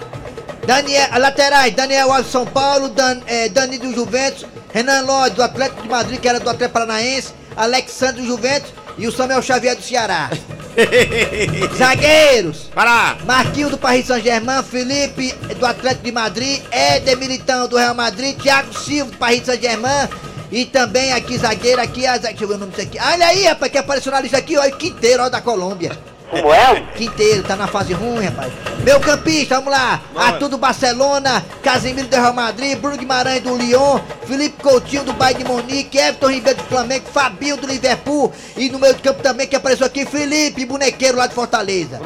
Daniel, 0.65 1.09
laterais, 1.19 1.73
Daniel 1.73 2.11
Alves 2.11 2.27
do 2.27 2.31
São 2.31 2.45
Paulo, 2.45 2.89
Dan, 2.89 3.19
eh, 3.27 3.49
Dani 3.49 3.77
do 3.77 3.93
Juventus, 3.93 4.45
Renan 4.73 5.01
Lodge 5.01 5.35
do 5.35 5.43
Atlético 5.43 5.81
de 5.81 5.89
Madrid, 5.89 6.19
que 6.19 6.27
era 6.27 6.39
do 6.39 6.49
Atlético 6.49 6.73
Paranaense, 6.73 7.33
Alexandre 7.55 8.21
do 8.21 8.27
Juventus 8.27 8.73
e 8.97 9.07
o 9.07 9.11
Samuel 9.11 9.41
Xavier 9.41 9.75
do 9.75 9.81
Ceará. 9.81 10.29
Zagueiros! 11.77 12.69
Pará! 12.73 13.17
Marquinhos 13.25 13.71
do 13.71 13.77
Paris 13.77 14.07
Saint-Germain, 14.07 14.63
Felipe 14.63 15.33
do 15.59 15.65
Atlético 15.65 16.03
de 16.03 16.11
Madrid, 16.11 16.61
Éder 16.71 17.17
Militão 17.17 17.67
do 17.67 17.77
Real 17.77 17.93
Madrid, 17.93 18.37
Thiago 18.39 18.73
Silva 18.77 19.11
do 19.11 19.17
Paris 19.17 19.45
Saint-Germain 19.45 20.09
e 20.53 20.65
também 20.65 21.11
aqui 21.11 21.35
zagueiro 21.35 21.81
aqui, 21.81 22.05
a, 22.05 22.15
deixa 22.15 22.43
eu 22.43 22.47
ver 22.47 22.53
o 22.53 22.57
nome 22.59 22.73
disso 22.73 22.87
aqui. 22.87 22.99
Olha 22.99 23.25
aí, 23.25 23.43
rapaz, 23.45 23.71
que 23.71 23.77
apareceu 23.79 24.11
na 24.11 24.21
lista 24.21 24.37
aqui, 24.37 24.55
olha, 24.55 24.71
Quinteiro, 24.71 25.23
ó, 25.23 25.27
da 25.27 25.41
Colômbia. 25.41 25.97
Como 26.29 26.53
é? 26.53 26.79
Quinteiro, 26.95 27.41
tá 27.41 27.55
na 27.55 27.65
fase 27.65 27.91
ruim, 27.93 28.23
rapaz. 28.23 28.53
Meu 28.83 28.99
campista, 28.99 29.55
vamos 29.55 29.71
lá. 29.71 29.99
Arthur 30.15 30.49
do 30.49 30.57
Barcelona, 30.59 31.43
Casemiro 31.63 32.07
do 32.07 32.15
Real 32.15 32.33
Madrid, 32.33 32.77
Bruno 32.77 32.97
Guimarães 32.97 33.41
do 33.41 33.57
Lyon, 33.57 33.99
Felipe 34.27 34.61
Coutinho 34.61 35.03
do 35.03 35.13
Bayern 35.13 35.43
de 35.43 35.49
Munique, 35.49 35.97
Everton 35.97 36.29
Ribeiro 36.29 36.59
do 36.59 36.65
Flamengo, 36.65 37.05
Fabinho 37.11 37.57
do 37.57 37.65
Liverpool 37.65 38.31
e 38.55 38.69
no 38.69 38.77
meio 38.77 38.93
de 38.93 39.01
campo 39.01 39.23
também 39.23 39.47
que 39.47 39.55
apareceu 39.55 39.87
aqui, 39.87 40.05
Felipe, 40.05 40.65
bonequeiro 40.67 41.17
lá 41.17 41.25
de 41.25 41.33
Fortaleza. 41.33 41.99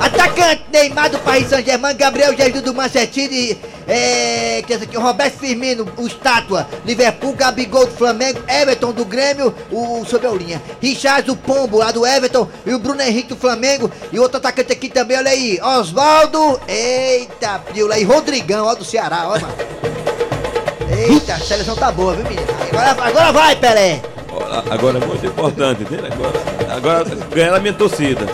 Atacante 0.00 0.62
Neymar 0.72 1.10
do 1.10 1.18
Paris 1.18 1.48
Saint-Germain, 1.48 1.96
Gabriel 1.96 2.36
Jesus 2.36 2.62
do 2.62 2.74
Manchester 2.74 3.12
City, 3.12 3.58
é, 3.86 4.62
que 4.66 4.72
esse 4.72 4.84
aqui, 4.84 4.96
Roberto 4.96 5.38
Firmino, 5.38 5.86
o 5.96 6.06
Estátua, 6.06 6.68
Liverpool, 6.84 7.34
Gabigol 7.34 7.86
do 7.86 7.92
Flamengo, 7.92 8.40
Everton 8.48 8.92
do 8.92 9.04
Grêmio, 9.04 9.54
o, 9.70 10.00
o 10.00 10.06
Sobeulinha, 10.06 10.62
Richard 10.80 11.30
o 11.30 11.36
Pombo 11.36 11.78
lá 11.78 11.90
do 11.90 12.06
Everton 12.06 12.48
e 12.64 12.74
o 12.74 12.78
Bruno 12.78 13.02
Henrique 13.02 13.30
do 13.30 13.36
Flamengo 13.36 13.90
e 14.12 14.18
outro 14.18 14.38
atacante 14.38 14.72
aqui 14.72 14.88
também, 14.88 15.16
olha 15.16 15.30
aí, 15.30 15.58
Oswaldo, 15.60 16.60
eita, 16.68 17.58
Pila, 17.72 17.98
e 17.98 18.04
Rodrigão, 18.04 18.66
ó 18.66 18.74
do 18.74 18.84
Ceará, 18.84 19.24
ó, 19.24 19.40
mano. 19.40 19.54
Eita, 20.90 21.34
a 21.34 21.40
seleção 21.40 21.76
tá 21.76 21.92
boa, 21.92 22.14
viu, 22.14 22.24
menino? 22.24 22.46
Agora, 22.70 22.90
agora 22.90 23.32
vai, 23.32 23.56
Pelé! 23.56 24.00
Agora 24.70 24.98
é 24.98 25.06
muito 25.06 25.26
importante, 25.26 25.82
entende? 25.82 26.06
Agora, 26.06 26.32
agora 26.74 27.04
ganhar 27.34 27.54
a 27.54 27.60
minha 27.60 27.72
torcida. 27.72 28.26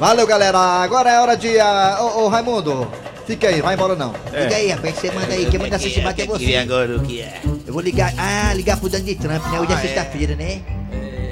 Valeu, 0.00 0.26
galera. 0.26 0.58
Agora 0.58 1.10
é 1.10 1.20
hora 1.20 1.36
de. 1.36 1.60
ah, 1.60 1.98
Ô, 2.00 2.22
ô, 2.24 2.28
Raimundo, 2.28 2.90
fica 3.26 3.48
aí, 3.48 3.60
vai 3.60 3.74
embora 3.74 3.94
não. 3.94 4.14
Liga 4.32 4.56
aí, 4.56 4.68
rapaz, 4.70 4.94
você 4.96 5.10
manda 5.10 5.32
aí, 5.34 5.44
quem 5.44 5.60
manda 5.60 5.76
assistir 5.76 6.00
bater 6.00 6.22
é 6.22 6.26
você. 6.26 6.56
agora 6.56 6.96
o 6.96 7.00
que 7.02 7.20
é? 7.20 7.40
Eu 7.66 7.72
vou 7.74 7.82
ligar, 7.82 8.12
ah, 8.16 8.54
ligar 8.54 8.78
pro 8.80 8.88
Donald 8.88 9.14
Trump, 9.16 9.44
né? 9.52 9.60
Hoje 9.60 9.72
é 9.72 9.74
Ah, 9.74 9.78
é. 9.78 9.82
sexta-feira, 9.82 10.34
né? 10.34 10.62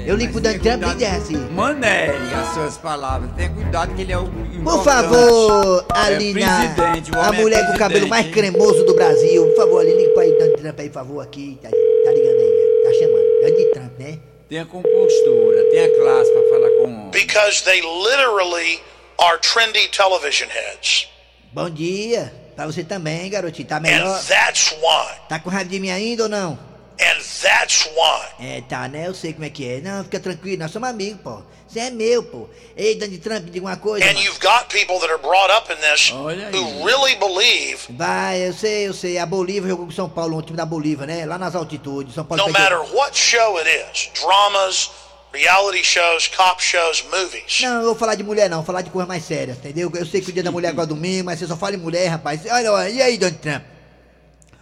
Eu 0.05 0.15
ligo 0.15 0.33
pro 0.33 0.41
Donald 0.41 0.61
Trump 0.61 1.01
e 1.01 1.05
assim. 1.05 1.37
Manere 1.51 2.13
as 2.33 2.53
suas 2.53 2.77
palavras. 2.77 3.31
Tenha 3.35 3.49
cuidado 3.49 3.95
que 3.95 4.01
ele 4.03 4.11
é 4.13 4.17
o. 4.19 4.27
Por 4.63 4.83
favor, 4.83 5.85
É 5.95 5.99
Aline, 5.99 6.33
presidente, 6.33 7.11
o 7.11 7.19
a 7.19 7.27
é 7.27 7.31
mulher 7.41 7.65
com 7.65 7.73
o 7.73 7.77
cabelo 7.77 8.07
mais 8.07 8.27
cremoso 8.27 8.83
do 8.85 8.93
Brasil. 8.93 9.45
Por 9.47 9.55
favor, 9.55 9.81
Aline, 9.81 9.97
liga 9.97 10.13
pra 10.13 10.23
aí, 10.23 10.31
Donald 10.33 10.61
Trump 10.61 10.79
aí, 10.79 10.89
por 10.89 10.93
favor, 10.93 11.21
aqui. 11.23 11.57
Tá, 11.61 11.69
tá 11.69 12.11
ligando 12.11 12.39
aí, 12.39 12.83
tá 12.83 12.93
chamando. 12.93 13.29
Donald 13.41 13.71
Trump, 13.73 13.99
né? 13.99 14.19
Tenha 14.47 14.65
compostura, 14.65 15.63
tenha 15.69 15.89
classe 15.95 16.31
pra 16.31 16.41
falar 16.49 16.69
com 16.71 16.81
o 16.81 16.85
homem. 16.85 17.08
Because 17.19 17.63
they 17.63 17.81
literally 17.81 18.79
are 19.17 19.37
trendy 19.39 19.91
television 19.91 20.49
heads. 20.49 21.07
Bom 21.53 21.69
dia. 21.69 22.33
Pra 22.55 22.65
você 22.65 22.83
também, 22.83 23.29
garotinho. 23.29 23.67
Tá 23.67 23.79
melhor? 23.79 24.17
And 24.17 24.23
that's 24.23 24.71
why. 24.81 25.19
Tá 25.27 25.39
com 25.39 25.49
raiva 25.49 25.69
de 25.69 25.79
mim 25.79 25.89
ainda 25.89 26.23
ou 26.23 26.29
não? 26.29 26.59
And 26.99 27.17
that's 27.41 27.85
why. 27.95 28.45
É, 28.45 28.61
tá, 28.61 28.87
né? 28.87 29.07
Eu 29.07 29.13
sei 29.13 29.33
como 29.33 29.45
é 29.45 29.49
que 29.49 29.65
é. 29.65 29.81
Não, 29.81 30.03
fica 30.03 30.19
tranquilo, 30.19 30.59
nós 30.59 30.71
somos 30.71 30.89
amigos, 30.89 31.21
pô. 31.21 31.41
Você 31.67 31.79
é 31.79 31.89
meu, 31.89 32.23
pô. 32.23 32.49
Ei, 32.75 32.95
Donald 32.95 33.19
Trump, 33.19 33.43
me 33.43 33.51
diga 33.51 33.65
uma 33.65 33.77
coisa. 33.77 34.05
And 34.05 34.13
mano. 34.13 34.25
you've 34.25 34.39
got 34.39 34.67
people 34.69 34.99
that 34.99 35.09
are 35.09 35.21
brought 35.21 35.49
up 35.49 35.71
in 35.71 35.77
this 35.77 36.09
who 36.09 36.85
really 36.85 37.15
believe 37.15 37.79
Vai, 37.91 38.47
eu 38.47 38.53
sei, 38.53 38.87
eu 38.87 38.93
sei. 38.93 39.17
A 39.17 39.25
Bolívia 39.25 39.69
jogou 39.69 39.85
com 39.85 39.91
São 39.91 40.09
Paulo, 40.09 40.37
um 40.37 40.41
time 40.41 40.57
da 40.57 40.65
Bolívia, 40.65 41.05
né? 41.05 41.25
Lá 41.25 41.37
nas 41.37 41.55
altitudes. 41.55 42.15
São 42.15 42.25
Paulo 42.25 42.45
no 42.45 42.51
matter 42.51 42.79
what 42.93 43.17
show 43.17 43.57
it 43.57 43.69
is 43.69 44.09
dramas, 44.19 44.91
reality 45.33 45.83
shows, 45.83 46.27
cop 46.27 46.61
shows, 46.63 47.03
movies. 47.11 47.59
Não, 47.61 47.75
eu 47.81 47.85
vou 47.85 47.95
falar 47.95 48.15
de 48.15 48.23
mulher 48.23 48.49
não, 48.49 48.57
vou 48.57 48.65
falar 48.65 48.81
de 48.81 48.89
coisa 48.89 49.07
mais 49.07 49.23
séria, 49.23 49.51
entendeu? 49.53 49.91
Eu 49.95 50.05
sei 50.05 50.21
que 50.21 50.29
o 50.29 50.33
dia 50.33 50.43
da 50.43 50.51
mulher 50.51 50.69
é 50.69 50.71
agora 50.71 50.85
é 50.85 50.89
domingo, 50.89 51.25
mas 51.25 51.39
você 51.39 51.47
só 51.47 51.55
fala 51.57 51.75
em 51.75 51.77
mulher, 51.77 52.07
rapaz. 52.07 52.41
Olha, 52.49 52.71
olha, 52.71 52.89
e 52.89 53.01
aí, 53.01 53.17
Donald 53.17 53.39
Trump? 53.39 53.63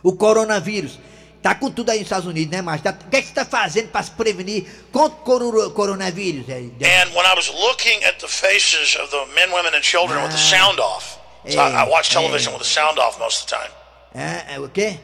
O 0.04 0.14
coronavírus. 0.16 1.00
Tá 1.42 1.54
com 1.56 1.70
tudo 1.72 1.92
aí 1.92 2.00
nos 2.00 2.08
Estados 2.08 2.26
Unidos, 2.28 2.52
né, 2.52 2.62
macho? 2.62 2.84
Tá- 2.84 2.98
O 3.06 3.10
que, 3.10 3.18
é 3.18 3.22
que 3.22 3.28
você 3.28 3.34
tá 3.34 3.46
fazendo 3.46 3.90
pra 3.90 4.02
se 4.04 4.12
prevenir 4.12 4.66
contra 4.92 5.18
o 5.20 5.22
coro- 5.24 5.72
coronavírus? 5.72 6.50
é? 6.50 6.54
And 6.56 7.10
when 7.16 7.26
I 7.26 7.34
was 7.36 7.48
looking 7.50 8.04
at 8.04 8.18
the 8.20 8.28
faces 8.28 8.96
of 8.96 9.10
the 9.12 9.26
men, 9.34 9.50
women, 9.54 9.74
and 9.78 9.82
children 9.84 10.22
with 10.24 10.32
the 10.32 10.38
sound 10.38 10.82
off, 10.82 11.18
so 11.48 11.60
I, 11.60 11.84
I 11.86 11.90
watch 11.90 12.10
television 12.10 12.52
with 12.54 12.64
the 12.64 12.70
sound 12.70 13.00
off 13.00 13.18
most 13.20 13.44
of 13.44 13.48
the 13.50 13.56
time. 13.56 13.72
É, 14.16 14.56
é 14.56 14.60
o 14.60 14.68
quê? 14.68 14.98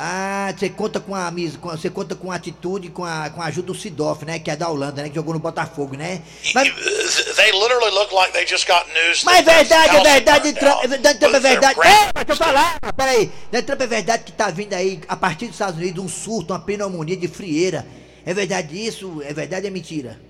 Ah, 0.00 0.54
você 0.56 0.68
conta 0.68 1.00
com 1.00 1.12
a 1.12 1.28
você 1.60 1.90
conta 1.90 2.14
com 2.14 2.30
a 2.30 2.36
atitude, 2.36 2.88
com 2.88 3.04
a, 3.04 3.30
com 3.30 3.42
a 3.42 3.46
ajuda 3.46 3.66
do 3.66 3.74
Sidoff, 3.74 4.24
né? 4.24 4.38
Que 4.38 4.48
é 4.48 4.54
da 4.54 4.68
Holanda, 4.68 5.02
né? 5.02 5.08
Que 5.08 5.16
jogou 5.16 5.34
no 5.34 5.40
Botafogo, 5.40 5.96
né? 5.96 6.22
Mas, 6.54 6.68
Th- 6.72 7.34
They 7.34 7.50
literally 7.50 7.90
look 7.90 8.12
like 8.14 8.32
they 8.32 8.46
just 8.46 8.64
got 8.68 8.86
news. 8.94 9.24
mas 9.24 9.38
é 9.38 9.42
verdade, 9.42 9.96
é 9.96 10.00
verdade, 10.00 10.52
Trump, 10.52 10.84
é 10.84 10.86
verdade, 10.86 11.18
Trump, 11.18 11.34
é 11.34 11.40
verdade. 11.40 11.80
É, 11.80 12.24
deixa 12.24 12.32
eu 12.32 12.36
falar, 12.36 12.78
peraí. 12.96 13.32
Donald 13.50 13.66
Trump 13.66 13.80
é 13.80 13.86
verdade 13.88 14.22
que 14.22 14.30
tá 14.32 14.50
vindo 14.50 14.72
aí, 14.74 15.00
a 15.08 15.16
partir 15.16 15.46
dos 15.46 15.56
Estados 15.56 15.80
Unidos, 15.80 16.04
um 16.04 16.08
surto, 16.08 16.52
uma 16.52 16.60
pneumonia 16.60 17.16
de 17.16 17.26
frieira. 17.26 17.84
É 18.24 18.32
verdade 18.32 18.86
isso? 18.86 19.20
É 19.24 19.32
verdade 19.32 19.62
ou 19.62 19.68
é 19.68 19.70
mentira? 19.72 20.20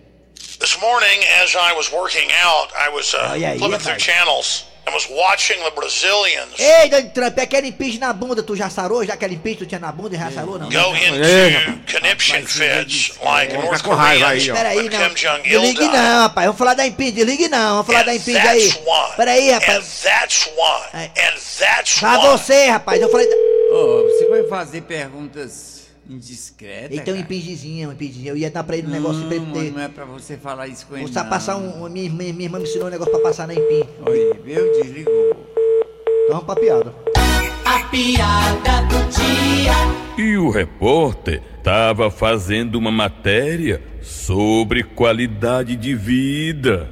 This 0.58 0.76
morning, 0.78 1.20
as 1.42 1.54
I 1.54 1.74
was 1.76 1.92
working 1.92 2.28
out, 2.42 2.72
I 2.74 2.88
was 2.88 3.12
uh, 3.12 3.18
Olha 3.32 3.50
aí, 3.50 3.58
flipping 3.58 3.78
through 3.84 4.00
channels 4.00 4.64
and 4.88 4.94
was 4.94 5.06
watching 5.10 5.62
the 5.62 5.70
Brazilians 5.70 6.58
Ei, 6.58 6.88
Donald 6.88 7.10
Trump, 7.12 7.38
é 7.38 7.42
aquele 7.42 7.68
impinge 7.68 7.98
na 7.98 8.12
bunda, 8.12 8.42
tu 8.42 8.56
já 8.56 8.70
sarou? 8.70 9.04
Já 9.04 9.14
aquele 9.14 9.34
impinge 9.34 9.56
tu 9.58 9.66
tinha 9.66 9.78
na 9.78 9.92
bunda 9.92 10.16
e 10.16 10.18
já 10.18 10.30
sarou, 10.30 10.58
não? 10.58 10.68
go 10.68 10.96
into 10.96 11.92
conniption 11.92 12.42
fits 12.46 13.12
like 13.22 13.52
North 13.54 13.82
com 13.82 13.94
raiva 13.94 14.28
aí, 14.28 14.38
Koreans 14.40 14.48
ó. 14.50 14.54
Peraí, 14.54 14.76
when 14.78 14.88
não. 14.90 15.08
Kim 15.08 15.14
Jong-il 15.14 15.60
Desligue 15.60 15.78
died. 15.80 15.92
não, 15.92 16.22
rapaz. 16.22 16.46
Vamos 16.46 16.58
falar 16.58 16.74
da 16.74 16.86
impinge. 16.86 17.12
Desligue 17.12 17.48
não. 17.48 17.68
Vamos 17.82 17.86
falar 17.86 18.02
da 18.04 18.14
impinge 18.14 18.38
That's 18.38 18.50
aí. 18.76 18.82
why. 18.84 19.16
Peraí, 19.16 19.50
And 19.50 19.54
rapaz. 19.58 20.00
that's 20.02 20.46
why. 20.56 21.04
And 21.04 21.34
that's 21.58 21.98
Pra 21.98 22.18
why. 22.18 22.26
você, 22.28 22.66
rapaz. 22.68 23.00
Eu 23.00 23.10
falei. 23.10 23.26
da- 23.28 23.36
Ô, 23.76 24.02
você 24.04 24.28
vai 24.30 24.42
fazer 24.44 24.80
perguntas 24.82 25.77
tem 26.08 27.00
um 27.00 27.04
cara? 27.04 27.18
impingezinho, 27.18 27.88
um 27.88 27.92
impingezinho. 27.92 28.28
Eu 28.28 28.36
ia 28.36 28.50
dar 28.50 28.64
pra 28.64 28.76
ele 28.76 28.86
um 28.86 28.90
negócio 28.90 29.26
pra 29.26 29.36
ele 29.36 29.44
Não, 29.46 29.52
ter. 29.52 29.72
não 29.72 29.80
é 29.80 29.88
pra 29.88 30.04
você 30.06 30.36
falar 30.36 30.66
isso 30.68 30.86
com 30.86 30.94
ele. 30.96 31.04
Vou 31.04 31.12
só 31.12 31.22
não. 31.22 31.30
passar 31.30 31.56
um. 31.56 31.84
um- 31.84 31.88
Minha, 31.88 32.06
irmã- 32.06 32.18
minha 32.32 32.44
irmã 32.44 32.58
me 32.58 32.64
ensinou 32.64 32.86
um 32.86 32.90
negócio 32.90 33.12
pra 33.12 33.22
passar 33.22 33.46
na 33.46 33.54
impim. 33.54 33.84
Oi, 34.06 34.32
viu? 34.44 34.72
Desligou. 34.82 35.46
Então 36.26 36.40
pra 36.44 36.56
piada. 36.56 36.94
A 37.64 37.80
piada 37.90 38.82
do 38.88 39.10
dia. 39.10 40.24
E 40.24 40.36
o 40.36 40.50
repórter 40.50 41.42
estava 41.58 42.10
fazendo 42.10 42.76
uma 42.76 42.90
matéria 42.90 43.80
sobre 44.02 44.82
qualidade 44.82 45.76
de 45.76 45.94
vida. 45.94 46.90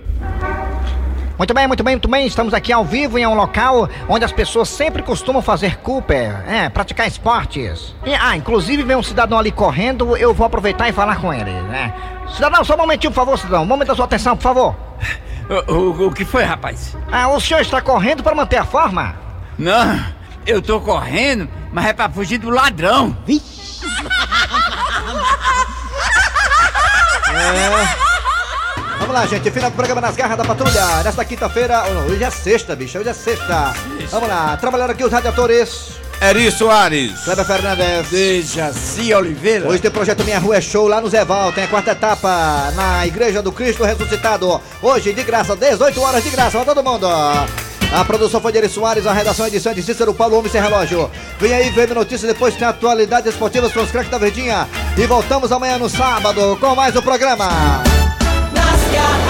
Muito 1.38 1.52
bem, 1.52 1.66
muito 1.66 1.84
bem, 1.84 1.94
muito 1.94 2.08
bem. 2.08 2.26
Estamos 2.26 2.54
aqui 2.54 2.72
ao 2.72 2.84
vivo 2.84 3.18
em 3.18 3.26
um 3.26 3.34
local 3.34 3.88
onde 4.08 4.24
as 4.24 4.32
pessoas 4.32 4.70
sempre 4.70 5.02
costumam 5.02 5.42
fazer 5.42 5.76
Cooper, 5.78 6.42
é, 6.48 6.68
praticar 6.70 7.06
esportes. 7.06 7.94
E, 8.06 8.14
ah, 8.14 8.34
inclusive 8.36 8.82
vem 8.82 8.96
um 8.96 9.02
cidadão 9.02 9.38
ali 9.38 9.52
correndo, 9.52 10.16
eu 10.16 10.32
vou 10.32 10.46
aproveitar 10.46 10.88
e 10.88 10.92
falar 10.92 11.16
com 11.16 11.32
ele, 11.32 11.50
né? 11.50 11.92
Cidadão, 12.34 12.64
só 12.64 12.74
um 12.74 12.78
momentinho, 12.78 13.12
por 13.12 13.20
favor, 13.20 13.38
cidadão. 13.38 13.64
Um 13.64 13.66
momento 13.66 13.88
da 13.88 13.94
sua 13.94 14.06
atenção, 14.06 14.36
por 14.36 14.42
favor. 14.42 14.74
O, 15.48 15.72
o, 15.72 16.06
o 16.08 16.12
que 16.12 16.24
foi, 16.24 16.42
rapaz? 16.42 16.96
Ah, 17.12 17.28
o 17.28 17.40
senhor 17.40 17.60
está 17.60 17.80
correndo 17.80 18.20
para 18.20 18.34
manter 18.34 18.56
a 18.56 18.64
forma? 18.64 19.14
Não, 19.56 19.96
eu 20.44 20.60
tô 20.60 20.80
correndo, 20.80 21.48
mas 21.72 21.86
é 21.86 21.92
pra 21.92 22.08
fugir 22.08 22.38
do 22.38 22.50
ladrão. 22.50 23.16
Vamos 28.98 29.14
lá, 29.14 29.26
gente. 29.26 29.50
Final 29.50 29.70
do 29.70 29.76
programa 29.76 30.00
nas 30.00 30.16
garras 30.16 30.36
da 30.36 30.44
patrulha. 30.44 31.02
Nesta 31.04 31.24
quinta-feira. 31.24 31.84
oh, 31.88 31.94
não, 31.94 32.06
Hoje 32.06 32.24
é 32.24 32.30
sexta, 32.30 32.74
bicho. 32.74 32.98
Hoje 32.98 33.08
é 33.08 33.14
sexta. 33.14 33.74
Vamos 34.10 34.28
lá. 34.28 34.56
Trabalhando 34.56 34.90
aqui 34.90 35.04
os 35.04 35.12
radiadores. 35.12 35.92
Eri 36.20 36.50
Soares. 36.50 37.20
Kleber 37.24 37.44
Fernandes. 37.44 38.10
Dejaci 38.10 39.12
Oliveira. 39.12 39.68
Hoje 39.68 39.82
tem 39.82 39.90
projeto 39.90 40.24
Minha 40.24 40.38
Rua 40.38 40.56
é 40.56 40.60
Show 40.60 40.88
lá 40.88 41.00
no 41.00 41.08
Zeval. 41.08 41.52
Tem 41.52 41.64
a 41.64 41.68
quarta 41.68 41.92
etapa 41.92 42.72
na 42.74 43.06
Igreja 43.06 43.42
do 43.42 43.52
Cristo 43.52 43.84
Ressuscitado. 43.84 44.60
Hoje, 44.80 45.12
de 45.12 45.22
graça, 45.22 45.54
18 45.54 46.00
horas 46.00 46.24
de 46.24 46.30
graça 46.30 46.56
pra 46.62 46.74
todo 46.74 46.82
mundo. 46.82 47.06
A 47.92 48.04
produção 48.04 48.40
foi 48.40 48.50
de 48.50 48.58
Eri 48.58 48.68
Soares, 48.68 49.06
a 49.06 49.12
redação 49.12 49.46
e 49.46 49.48
edição 49.48 49.72
é 49.72 49.74
de 49.74 49.82
Cícero 49.82 50.12
Paulo 50.12 50.38
Homem 50.38 50.50
Sem 50.50 50.60
Relógio. 50.60 51.10
Vem 51.38 51.52
aí, 51.52 51.70
vendo 51.70 51.94
notícias, 51.94 52.32
depois 52.32 52.56
tem 52.56 52.66
atualidades 52.66 53.32
esportivas 53.32 53.72
com 53.72 53.80
os 53.80 53.90
craques 53.90 54.10
da 54.10 54.18
Verdinha. 54.18 54.66
E 54.96 55.06
voltamos 55.06 55.52
amanhã 55.52 55.78
no 55.78 55.88
sábado 55.88 56.56
com 56.60 56.74
mais 56.74 56.96
um 56.96 57.02
programa. 57.02 57.48
got 58.92 59.25